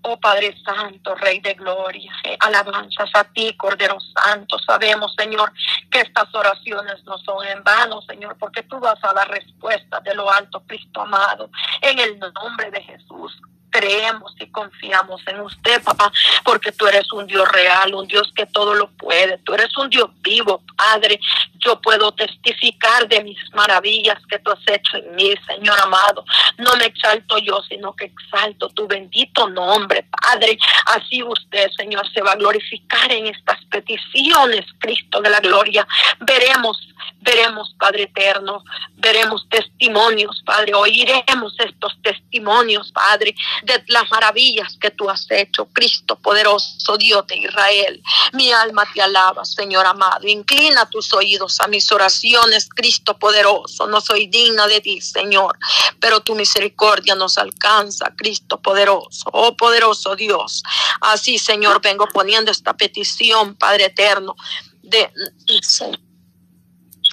Oh 0.06 0.18
Padre 0.18 0.54
Santo, 0.62 1.14
Rey 1.14 1.40
de 1.40 1.54
Gloria, 1.54 2.12
eh, 2.24 2.36
alabanzas 2.40 3.10
a 3.14 3.24
ti, 3.24 3.56
Cordero 3.56 3.98
Santo. 4.00 4.58
Sabemos, 4.58 5.14
Señor, 5.16 5.50
que 5.90 6.00
estas 6.00 6.32
oraciones 6.34 7.02
no 7.04 7.16
son 7.18 7.46
en 7.46 7.64
vano, 7.64 8.02
Señor, 8.02 8.36
porque 8.38 8.62
tú 8.64 8.78
vas 8.80 9.02
a 9.02 9.14
dar 9.14 9.28
respuesta 9.30 10.00
de 10.00 10.14
lo 10.14 10.30
alto, 10.30 10.62
Cristo 10.66 11.00
amado, 11.00 11.48
en 11.80 11.98
el 11.98 12.18
nombre 12.18 12.70
de 12.70 12.82
Jesús 12.82 13.32
creemos 13.74 14.32
y 14.38 14.46
confiamos 14.52 15.20
en 15.26 15.40
usted, 15.40 15.82
papá, 15.82 16.12
porque 16.44 16.70
tú 16.70 16.86
eres 16.86 17.10
un 17.12 17.26
Dios 17.26 17.46
real, 17.50 17.92
un 17.92 18.06
Dios 18.06 18.32
que 18.36 18.46
todo 18.46 18.72
lo 18.74 18.88
puede. 18.92 19.38
Tú 19.38 19.52
eres 19.52 19.76
un 19.76 19.90
Dios 19.90 20.10
vivo, 20.20 20.62
Padre. 20.76 21.18
Yo 21.58 21.80
puedo 21.80 22.12
testificar 22.12 23.08
de 23.08 23.24
mis 23.24 23.38
maravillas 23.52 24.18
que 24.28 24.38
tú 24.38 24.52
has 24.52 24.60
hecho 24.68 24.98
en 24.98 25.16
mí, 25.16 25.34
Señor 25.46 25.76
amado. 25.80 26.24
No 26.58 26.76
me 26.76 26.84
exalto 26.84 27.38
yo, 27.38 27.60
sino 27.68 27.96
que 27.96 28.04
exalto 28.04 28.68
tu 28.68 28.86
bendito 28.86 29.48
nombre, 29.48 30.06
Padre. 30.22 30.56
Así 30.86 31.22
usted, 31.22 31.68
Señor, 31.76 32.08
se 32.12 32.22
va 32.22 32.32
a 32.32 32.36
glorificar 32.36 33.10
en 33.10 33.26
estas 33.26 33.64
peticiones, 33.64 34.64
Cristo 34.78 35.20
de 35.20 35.30
la 35.30 35.40
gloria. 35.40 35.86
Veremos, 36.20 36.78
veremos, 37.20 37.74
Padre 37.78 38.04
eterno, 38.04 38.62
veremos 38.96 39.48
testimonios, 39.48 40.42
Padre. 40.44 40.74
Oiremos 40.74 41.54
estos 41.58 41.96
testimonios, 42.02 42.92
Padre, 42.92 43.34
de 43.64 43.82
las 43.88 44.10
maravillas 44.10 44.76
que 44.80 44.90
tú 44.90 45.08
has 45.08 45.26
hecho, 45.30 45.66
Cristo 45.72 46.16
poderoso, 46.16 46.96
Dios 46.96 47.26
de 47.26 47.38
Israel. 47.38 48.02
Mi 48.32 48.52
alma 48.52 48.84
te 48.92 49.02
alaba, 49.02 49.44
Señor 49.44 49.86
amado. 49.86 50.26
Inclina 50.26 50.88
tus 50.88 51.12
oídos 51.12 51.60
a 51.60 51.68
mis 51.68 51.90
oraciones, 51.92 52.68
Cristo 52.68 53.18
poderoso. 53.18 53.86
No 53.86 54.00
soy 54.00 54.26
digna 54.26 54.66
de 54.66 54.80
ti, 54.80 55.00
Señor, 55.00 55.58
pero 56.00 56.20
tu 56.20 56.34
misericordia 56.34 57.14
nos 57.14 57.38
alcanza, 57.38 58.12
Cristo 58.16 58.60
poderoso. 58.60 59.30
Oh 59.32 59.56
poderoso 59.56 60.16
Dios. 60.16 60.62
Así, 61.00 61.38
Señor, 61.38 61.80
vengo 61.80 62.06
poniendo 62.08 62.50
esta 62.50 62.74
petición, 62.74 63.54
Padre 63.56 63.86
eterno, 63.86 64.36
de 64.82 65.10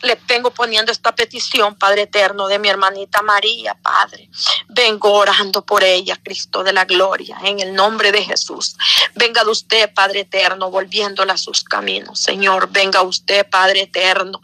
le 0.04 0.20
vengo 0.28 0.52
poniendo 0.52 0.92
esta 0.92 1.14
petición, 1.14 1.76
Padre 1.76 2.04
eterno, 2.04 2.48
de 2.48 2.60
mi 2.60 2.70
hermanita 2.70 3.22
María, 3.22 3.76
Padre. 3.76 4.30
Vengo 4.68 5.14
orando 5.14 5.64
por 5.64 5.84
ella, 5.84 6.18
Cristo 6.22 6.64
de 6.64 6.74
la 6.74 6.86
gloria, 6.86 7.38
en 7.44 7.60
el 7.60 7.74
nombre 7.74 8.12
de 8.12 8.24
Jesús. 8.24 8.76
Venga 9.16 9.44
de 9.44 9.52
usted, 9.52 9.94
Padre 9.94 10.22
eterno, 10.22 10.72
volviéndola 10.72 11.34
a 11.34 11.38
sus 11.38 11.64
caminos. 11.64 12.20
Señor, 12.20 12.70
venga 12.72 13.02
usted, 13.02 13.48
Padre 13.50 13.82
eterno, 13.82 14.42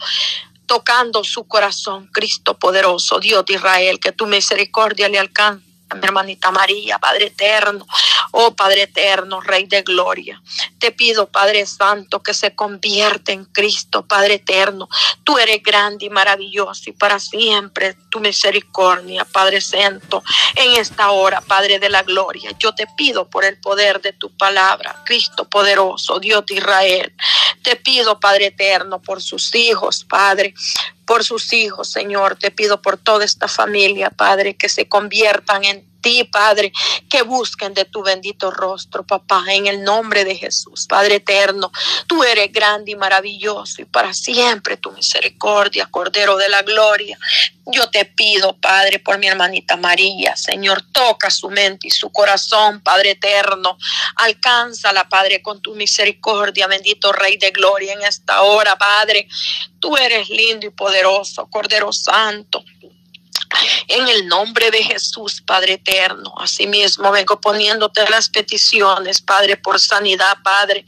tocando 0.65 1.24
su 1.24 1.48
corazón, 1.48 2.10
Cristo 2.13 2.58
poderoso, 2.58 3.20
Dios 3.20 3.46
de 3.46 3.54
Israel, 3.54 4.00
que 4.00 4.12
tu 4.12 4.28
misericordia 4.28 5.10
le 5.10 5.20
alcance 5.20 5.67
mi 5.96 6.02
hermanita 6.04 6.52
María, 6.52 7.00
Padre 7.00 7.28
eterno, 7.28 7.88
oh 8.32 8.56
Padre 8.56 8.84
eterno, 8.84 9.42
Rey 9.42 9.66
de 9.66 9.82
gloria. 9.82 10.42
Te 10.80 10.92
pido, 10.92 11.28
Padre 11.28 11.66
Santo, 11.66 12.22
que 12.22 12.34
se 12.34 12.56
convierta 12.56 13.32
en 13.32 13.46
Cristo, 13.46 14.06
Padre 14.06 14.36
eterno. 14.36 14.88
Tú 15.24 15.38
eres 15.38 15.62
grande 15.63 16.06
y 16.06 16.10
maravilloso 16.10 16.90
y 16.90 16.94
para 16.94 17.20
siempre 17.20 17.96
tu 18.10 18.20
misericordia, 18.20 19.26
Padre 19.26 19.62
Santo, 19.62 20.24
en 20.56 20.74
esta 20.74 21.12
hora, 21.12 21.42
Padre 21.42 21.80
de 21.80 21.90
la 21.90 22.04
gloria. 22.04 22.52
Yo 22.60 22.74
te 22.74 22.88
pido 22.98 23.30
por 23.30 23.46
el 23.46 23.60
poder 23.60 24.02
de 24.02 24.13
tu 24.13 24.36
palabra, 24.38 25.04
Cristo 25.06 25.46
poderoso, 25.46 26.20
Dios 26.20 26.46
de 26.46 26.56
Israel. 26.56 27.13
Te 27.63 27.76
pido, 27.76 28.20
Padre 28.20 28.48
eterno, 28.48 29.02
por 29.02 29.22
sus 29.22 29.54
hijos, 29.56 30.06
Padre, 30.06 30.54
por 31.06 31.24
sus 31.24 31.54
hijos, 31.54 31.90
Señor. 31.92 32.36
Te 32.36 32.52
pido 32.52 32.82
por 32.82 32.98
toda 32.98 33.26
esta 33.26 33.48
familia, 33.48 34.10
Padre, 34.10 34.56
que 34.56 34.70
se 34.70 34.88
conviertan 34.88 35.63
en 35.63 35.87
ti, 36.02 36.24
Padre, 36.24 36.72
que 37.10 37.22
busquen 37.22 37.74
de 37.74 37.86
tu 37.86 38.04
bendito 38.04 38.52
rostro, 38.52 39.06
papá, 39.06 39.44
en 39.50 39.68
el 39.68 39.84
nombre 39.84 40.26
de 40.26 40.36
Jesús, 40.36 40.88
Padre 40.88 41.16
eterno. 41.16 41.72
Tú 42.08 42.24
eres 42.24 42.52
grande 42.52 42.92
y 42.92 42.96
maravilloso 42.96 43.82
y 43.82 43.86
para 43.86 44.14
siempre 44.14 44.78
tu 44.78 44.92
misericordia, 44.92 45.88
Cordero 45.90 46.38
de 46.38 46.50
la 46.50 46.62
Gloria. 46.62 47.18
Yo 47.66 47.90
te 47.90 48.06
pido, 48.06 48.56
Padre, 48.58 49.00
por 49.00 49.18
mi 49.18 49.28
hermanita 49.28 49.76
María, 49.76 50.38
Señor, 50.38 50.84
toca 50.94 51.30
su 51.30 51.50
mente 51.50 51.88
y 51.88 51.92
su 51.92 52.10
corazón, 52.12 52.82
Padre 52.82 53.12
eterno. 53.12 53.78
Alcánzala, 54.16 55.10
Padre, 55.10 55.42
con 55.42 55.62
tu 55.62 55.76
misericordia, 55.76 56.68
bendito 56.68 57.12
Rey 57.12 57.38
de 57.38 57.52
Gloria, 57.52 57.94
en 57.94 58.04
esta 58.04 58.42
hora, 58.44 58.78
Padre. 58.78 59.28
Tú 59.80 59.98
eres 59.98 60.30
lindo 60.30 60.66
y 60.66 60.70
poderoso, 60.70 61.48
Cordero 61.48 61.92
Santo. 61.92 62.64
En 63.88 64.08
el 64.08 64.28
nombre 64.28 64.72
de 64.72 64.84
Jesús, 64.84 65.41
Padre 65.46 65.74
eterno. 65.74 66.34
Asimismo, 66.38 67.12
vengo 67.12 67.39
poniéndote 67.39 68.10
las 68.10 68.30
peticiones, 68.30 69.22
Padre, 69.22 69.58
por 69.58 69.80
sanidad, 69.80 70.38
Padre, 70.43 70.86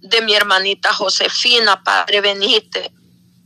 de 0.00 0.20
mi 0.22 0.34
hermanita 0.34 0.92
Josefina, 0.92 1.82
Padre, 1.82 2.20
benite 2.20 2.92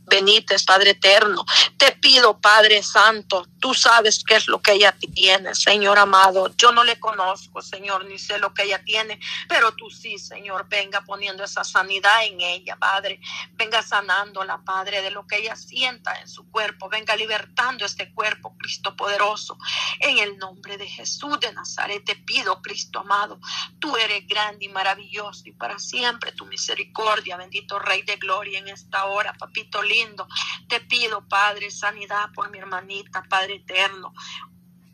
Benítez, 0.07 0.63
Padre 0.63 0.91
eterno. 0.91 1.45
Te 1.77 1.91
pido, 1.91 2.39
Padre 2.39 2.81
Santo, 2.81 3.45
tú 3.59 3.73
sabes 3.73 4.23
qué 4.25 4.37
es 4.37 4.47
lo 4.47 4.61
que 4.61 4.71
ella 4.71 4.95
tiene, 5.13 5.53
Señor 5.53 5.99
amado. 5.99 6.55
Yo 6.55 6.71
no 6.71 6.85
le 6.85 6.97
conozco, 6.97 7.61
Señor, 7.61 8.05
ni 8.05 8.17
sé 8.17 8.39
lo 8.39 8.53
que 8.53 8.63
ella 8.63 8.81
tiene, 8.85 9.19
pero 9.49 9.73
tú 9.73 9.89
sí, 9.89 10.17
Señor, 10.17 10.67
venga 10.69 11.01
poniendo 11.01 11.43
esa 11.43 11.65
sanidad 11.65 12.25
en 12.25 12.39
ella, 12.39 12.77
Padre. 12.77 13.19
Venga 13.55 13.81
sanándola, 13.81 14.61
Padre, 14.63 15.01
de 15.01 15.11
lo 15.11 15.27
que 15.27 15.39
ella 15.39 15.57
sienta 15.57 16.17
en 16.21 16.29
su 16.29 16.49
cuerpo. 16.49 16.87
Venga 16.87 17.15
libertando 17.17 17.85
este 17.85 18.13
cuerpo, 18.13 18.55
Cristo 18.57 18.95
poderoso. 18.95 19.57
En 19.99 20.19
el 20.19 20.37
nombre 20.37 20.77
de 20.77 20.87
Jesús 20.87 21.37
de 21.41 21.51
Nazaret 21.51 22.05
te 22.05 22.15
pido, 22.15 22.61
Cristo 22.61 22.99
amado. 22.99 23.41
Tú 23.79 23.97
eres 23.97 24.25
grande 24.25 24.65
y 24.65 24.69
maravilloso 24.69 25.43
y 25.45 25.51
para 25.51 25.77
siempre 25.79 26.31
tu 26.31 26.45
misericordia, 26.45 27.35
bendito 27.35 27.77
Rey 27.77 28.03
de 28.03 28.15
Gloria, 28.15 28.59
en 28.59 28.69
esta 28.69 29.05
hora, 29.05 29.33
papito 29.33 29.81
lindo 29.81 29.96
Te 30.67 30.79
pido, 30.81 31.27
Padre, 31.27 31.71
sanidad 31.71 32.29
por 32.33 32.49
mi 32.51 32.59
hermanita, 32.59 33.23
Padre 33.29 33.55
eterno. 33.55 34.13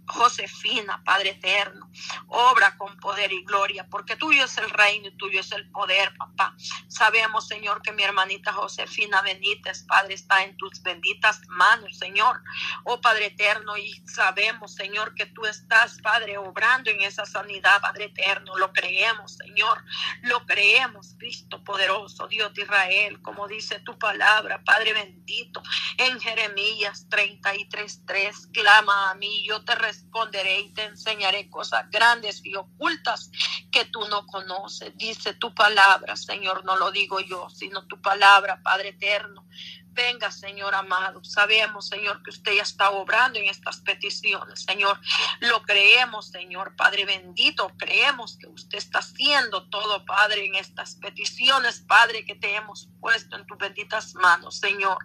Josefina, 0.08 1.02
Padre 1.04 1.32
eterno, 1.32 1.90
obra 2.28 2.78
con 2.78 2.98
poder 2.98 3.32
y 3.32 3.44
gloria, 3.44 3.88
porque 3.90 4.16
tuyo 4.16 4.46
es 4.46 4.58
el 4.58 4.70
reino 4.70 5.08
y 5.08 5.18
tuyo 5.18 5.40
es 5.40 5.52
el 5.52 5.70
poder, 5.72 6.14
papá. 6.18 6.56
Sabemos, 6.88 7.48
Señor, 7.48 7.82
que 7.82 7.92
mi 7.92 8.04
hermanita 8.04 8.54
Josefina 8.54 9.22
Benítez, 9.22 9.84
Padre, 9.84 10.14
está 10.14 10.44
en 10.44 10.56
tus 10.58 10.82
benditas 10.82 11.42
manos, 11.48 11.98
Señor. 11.98 12.42
Oh 12.84 13.02
Padre 13.02 13.28
eterno, 13.28 13.78
y 13.78 13.94
sabemos, 14.08 14.76
Señor, 14.76 15.16
que 15.16 15.26
tú 15.28 15.46
estás, 15.46 16.00
Padre, 16.02 16.38
obrando 16.38 16.90
en 16.90 17.02
esa 17.02 17.26
sanidad, 17.26 17.82
Padre 17.82 18.06
eterno. 18.06 18.58
Lo 18.58 18.72
creemos, 18.74 19.38
Señor. 19.38 19.84
Lo 20.22 20.46
creemos, 20.46 21.16
Cristo 21.18 21.64
poderoso, 21.64 22.28
Dios 22.28 22.54
de 22.54 22.64
Israel, 22.64 23.22
como 23.22 23.48
dice 23.48 23.80
tu 23.80 23.98
palabra, 23.98 24.64
Padre 24.64 24.94
bendito. 24.94 25.62
En 25.98 26.20
Jeremías 26.20 27.08
33:3, 27.10 28.48
clama 28.52 29.12
a 29.12 29.16
mí, 29.16 29.46
yo 29.46 29.64
te 29.64 29.76
responderé 29.94 30.60
y 30.62 30.74
te 30.74 30.86
enseñaré 30.86 31.50
cosas 31.50 31.90
grandes 31.92 32.42
y 32.44 32.56
ocultas 32.56 33.30
que 33.72 33.86
tú 33.86 34.08
no 34.10 34.26
conoces. 34.26 34.98
Dice 34.98 35.36
tu 35.36 35.54
palabra, 35.54 36.16
Señor, 36.16 36.66
no 36.66 36.76
lo 36.78 36.92
digo 36.92 37.20
yo, 37.20 37.50
sino 37.50 37.86
tu 37.86 38.02
palabra, 38.02 38.62
Padre 38.64 38.90
eterno. 38.90 39.46
Venga, 39.94 40.32
Señor 40.32 40.74
amado. 40.74 41.24
Sabemos, 41.24 41.88
Señor, 41.88 42.24
que 42.24 42.32
usted 42.32 42.56
ya 42.56 42.64
está 42.64 42.90
obrando 42.90 43.38
en 43.38 43.48
estas 43.48 43.82
peticiones, 43.82 44.64
Señor. 44.64 45.00
Lo 45.40 45.62
creemos, 45.62 46.30
Señor, 46.30 46.76
Padre 46.76 47.06
bendito. 47.06 47.72
Creemos 47.78 48.38
que 48.38 48.48
usted 48.48 48.80
está 48.80 49.00
haciendo 49.00 49.70
todo, 49.70 50.04
Padre, 50.06 50.46
en 50.46 50.56
estas 50.56 50.96
peticiones, 50.96 51.82
Padre, 51.82 52.26
que 52.26 52.34
te 52.34 52.56
hemos 52.56 52.90
puesto 53.00 53.36
en 53.36 53.46
tus 53.46 53.58
benditas 53.60 54.16
manos, 54.16 54.58
Señor. 54.58 54.98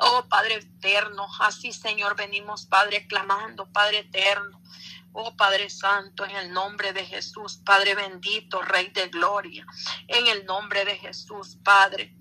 Oh, 0.00 0.26
Padre 0.28 0.56
eterno, 0.56 1.26
así, 1.40 1.72
Señor, 1.72 2.14
venimos, 2.14 2.66
Padre, 2.66 3.06
clamando, 3.06 3.72
Padre 3.72 4.00
eterno. 4.00 4.60
Oh 5.12 5.34
Padre 5.34 5.68
Santo, 5.70 6.24
en 6.24 6.36
el 6.36 6.52
nombre 6.52 6.92
de 6.92 7.04
Jesús, 7.04 7.60
Padre 7.64 7.96
bendito, 7.96 8.62
Rey 8.62 8.90
de 8.90 9.08
Gloria, 9.08 9.66
en 10.06 10.28
el 10.28 10.44
nombre 10.44 10.84
de 10.84 10.96
Jesús, 10.98 11.58
Padre. 11.64 12.14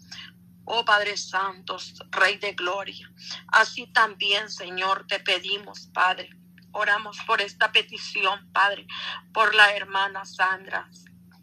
Oh 0.71 0.85
Padre 0.85 1.17
Santo, 1.17 1.77
Rey 2.11 2.37
de 2.37 2.53
Gloria. 2.53 3.11
Así 3.47 3.87
también, 3.91 4.51
Señor, 4.51 5.07
te 5.07 5.19
pedimos, 5.19 5.89
Padre. 5.91 6.29
Oramos 6.73 7.17
por 7.25 7.41
esta 7.41 7.71
petición, 7.71 8.51
Padre, 8.53 8.85
por 9.33 9.55
la 9.55 9.75
hermana 9.75 10.25
Sandra 10.25 10.87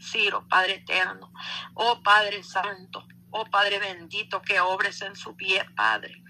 Ciro, 0.00 0.46
Padre 0.48 0.74
eterno. 0.74 1.32
Oh 1.74 2.00
Padre 2.04 2.44
Santo, 2.44 3.04
oh 3.32 3.44
Padre 3.46 3.80
bendito, 3.80 4.40
que 4.42 4.60
obres 4.60 5.02
en 5.02 5.16
su 5.16 5.34
pie, 5.34 5.64
Padre. 5.74 6.22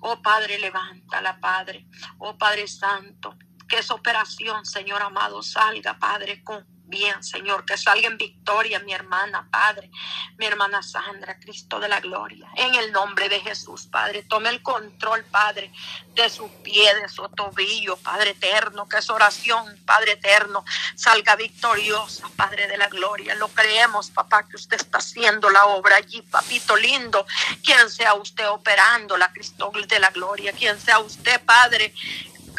Oh 0.00 0.22
Padre, 0.22 0.60
levántala, 0.60 1.40
Padre. 1.40 1.88
Oh 2.18 2.38
Padre 2.38 2.68
Santo, 2.68 3.36
que 3.68 3.78
esa 3.78 3.94
operación, 3.94 4.64
Señor 4.64 5.02
amado, 5.02 5.42
salga, 5.42 5.98
Padre, 5.98 6.44
con 6.44 6.64
bien, 6.88 7.22
Señor, 7.22 7.64
que 7.64 7.76
salga 7.76 8.08
en 8.08 8.16
victoria 8.16 8.80
mi 8.80 8.92
hermana, 8.92 9.48
Padre, 9.50 9.90
mi 10.36 10.46
hermana 10.46 10.82
Sandra, 10.82 11.38
Cristo 11.38 11.78
de 11.78 11.88
la 11.88 12.00
gloria. 12.00 12.48
En 12.56 12.74
el 12.74 12.92
nombre 12.92 13.28
de 13.28 13.40
Jesús, 13.40 13.86
Padre, 13.86 14.22
tome 14.22 14.48
el 14.48 14.62
control, 14.62 15.24
Padre, 15.24 15.72
de 16.14 16.28
su 16.30 16.50
pie, 16.62 16.94
de 16.96 17.08
su 17.08 17.28
tobillo, 17.28 17.96
Padre 17.96 18.30
eterno, 18.30 18.88
que 18.88 18.98
esa 18.98 19.12
oración, 19.12 19.78
Padre 19.84 20.12
eterno, 20.12 20.64
salga 20.96 21.36
victoriosa, 21.36 22.28
Padre 22.36 22.66
de 22.66 22.76
la 22.76 22.88
gloria. 22.88 23.34
Lo 23.34 23.48
creemos, 23.48 24.10
papá, 24.10 24.48
que 24.48 24.56
usted 24.56 24.80
está 24.80 24.98
haciendo 24.98 25.50
la 25.50 25.66
obra 25.66 25.96
allí, 25.96 26.22
papito 26.22 26.76
lindo, 26.76 27.26
quien 27.62 27.90
sea 27.90 28.14
usted 28.14 28.48
operando 28.48 29.16
la 29.16 29.32
Cristo 29.32 29.70
de 29.86 30.00
la 30.00 30.10
gloria, 30.10 30.52
quien 30.52 30.80
sea 30.80 30.98
usted, 30.98 31.40
Padre, 31.44 31.94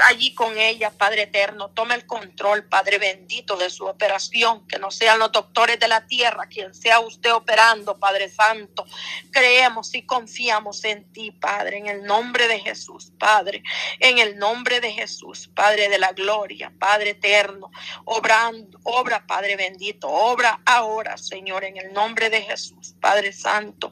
allí 0.08 0.34
con 0.34 0.58
ella, 0.58 0.92
Padre 0.92 1.24
eterno. 1.24 1.70
Toma 1.72 1.96
el 1.96 2.06
control, 2.06 2.68
Padre 2.68 2.98
bendito, 2.98 3.58
de 3.58 3.70
su 3.70 3.86
operación. 3.86 4.66
Que 4.68 4.80
no 4.80 4.92
sean 4.92 5.20
los 5.20 5.32
doctores 5.32 5.80
de 5.80 5.88
la 5.88 6.06
tierra, 6.08 6.48
quien 6.48 6.74
sea 6.74 7.00
usted 7.00 7.34
operando, 7.34 8.00
Padre 8.00 8.30
Santo. 8.30 8.86
Creemos 9.32 9.94
y 9.94 10.04
confiamos 10.06 10.84
en 10.84 11.12
ti, 11.12 11.32
Padre, 11.32 11.78
en 11.78 11.88
el 11.88 12.04
nombre 12.04 12.48
de 12.48 12.60
Jesús, 12.60 13.12
Padre. 13.18 13.64
En 14.00 14.20
el 14.20 14.38
nombre 14.38 14.80
de 14.80 14.92
Jesús, 14.92 15.50
Padre 15.54 15.90
de 15.90 16.00
la 16.00 16.14
gloria, 16.14 16.72
Padre 16.80 17.12
eterno. 17.12 17.72
Obra, 18.06 19.26
Padre 19.28 19.56
bendito. 19.56 20.08
Obra 20.08 20.62
ahora, 20.66 21.18
Señor, 21.18 21.64
en 21.64 21.78
el 21.78 21.94
nombre 21.94 22.30
de 22.30 22.42
Jesús, 22.42 22.96
Padre 23.00 23.34
Santo. 23.34 23.92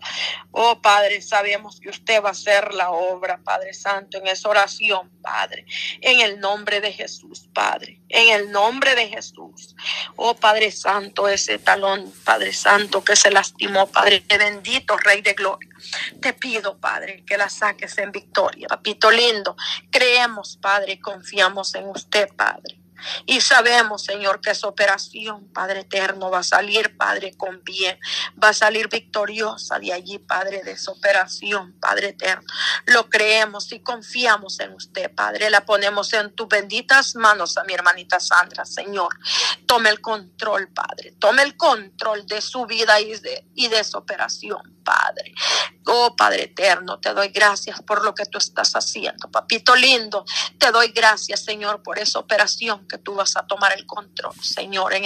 Oh, 0.51 0.81
Padre, 0.81 1.21
sabemos 1.21 1.79
que 1.79 1.89
usted 1.89 2.21
va 2.23 2.29
a 2.29 2.31
hacer 2.31 2.73
la 2.73 2.91
obra, 2.91 3.39
Padre 3.43 3.73
Santo, 3.73 4.17
en 4.17 4.27
esa 4.27 4.49
oración, 4.49 5.09
Padre 5.21 5.65
en 6.01 6.21
el 6.21 6.39
nombre 6.39 6.81
de 6.81 6.91
Jesús, 6.91 7.49
Padre, 7.53 8.01
en 8.09 8.33
el 8.33 8.51
nombre 8.51 8.95
de 8.95 9.07
Jesús. 9.07 9.75
Oh 10.15 10.35
Padre 10.35 10.71
Santo, 10.71 11.27
ese 11.27 11.57
talón, 11.59 12.11
Padre 12.23 12.53
Santo, 12.53 13.03
que 13.03 13.15
se 13.15 13.31
lastimó, 13.31 13.87
Padre 13.87 14.23
bendito, 14.27 14.97
Rey 14.97 15.21
de 15.21 15.33
Gloria. 15.33 15.69
Te 16.21 16.33
pido, 16.33 16.77
Padre, 16.77 17.23
que 17.25 17.37
la 17.37 17.49
saques 17.49 17.97
en 17.97 18.11
victoria. 18.11 18.67
Papito 18.67 19.11
lindo, 19.11 19.55
creemos, 19.89 20.57
Padre, 20.61 20.99
confiamos 20.99 21.73
en 21.75 21.87
usted, 21.87 22.29
Padre. 22.35 22.86
Y 23.25 23.41
sabemos, 23.41 24.03
Señor, 24.03 24.41
que 24.41 24.51
esa 24.51 24.67
operación, 24.67 25.47
Padre 25.53 25.81
eterno, 25.81 26.29
va 26.29 26.39
a 26.39 26.43
salir, 26.43 26.95
Padre, 26.97 27.35
con 27.37 27.63
bien. 27.63 27.99
Va 28.41 28.49
a 28.49 28.53
salir 28.53 28.89
victoriosa 28.89 29.79
de 29.79 29.93
allí, 29.93 30.19
Padre, 30.19 30.63
de 30.63 30.71
esa 30.71 30.91
operación, 30.91 31.77
Padre 31.79 32.09
eterno. 32.09 32.47
Lo 32.85 33.09
creemos 33.09 33.71
y 33.71 33.79
confiamos 33.79 34.59
en 34.59 34.73
usted, 34.73 35.13
Padre. 35.13 35.49
La 35.49 35.65
ponemos 35.65 36.13
en 36.13 36.33
tus 36.33 36.47
benditas 36.47 37.15
manos 37.15 37.57
a 37.57 37.63
mi 37.63 37.73
hermanita 37.73 38.19
Sandra, 38.19 38.65
Señor. 38.65 39.17
Tome 39.65 39.89
el 39.89 40.01
control, 40.01 40.69
Padre. 40.73 41.13
Tome 41.19 41.43
el 41.43 41.57
control 41.57 42.25
de 42.25 42.41
su 42.41 42.65
vida 42.65 42.99
y 42.99 43.19
de, 43.19 43.45
y 43.55 43.67
de 43.67 43.79
esa 43.79 43.97
operación, 43.97 44.76
Padre. 44.87 45.33
Oh 45.85 46.15
Padre 46.15 46.43
eterno, 46.43 46.97
te 46.99 47.13
doy 47.13 47.27
gracias 47.27 47.81
por 47.81 48.05
lo 48.05 48.15
que 48.15 48.25
tú 48.25 48.37
estás 48.37 48.71
haciendo. 48.73 49.29
Papito 49.29 49.75
lindo, 49.75 50.23
te 50.57 50.71
doy 50.71 50.93
gracias, 50.93 51.43
Señor, 51.43 51.83
por 51.83 51.99
esa 51.99 52.19
operación 52.19 52.87
que 52.87 52.97
tú 52.97 53.15
vas 53.15 53.35
a 53.35 53.45
tomar 53.45 53.73
el 53.73 53.85
control, 53.85 54.33
Señor, 54.41 54.93
en 54.93 55.03
el 55.03 55.05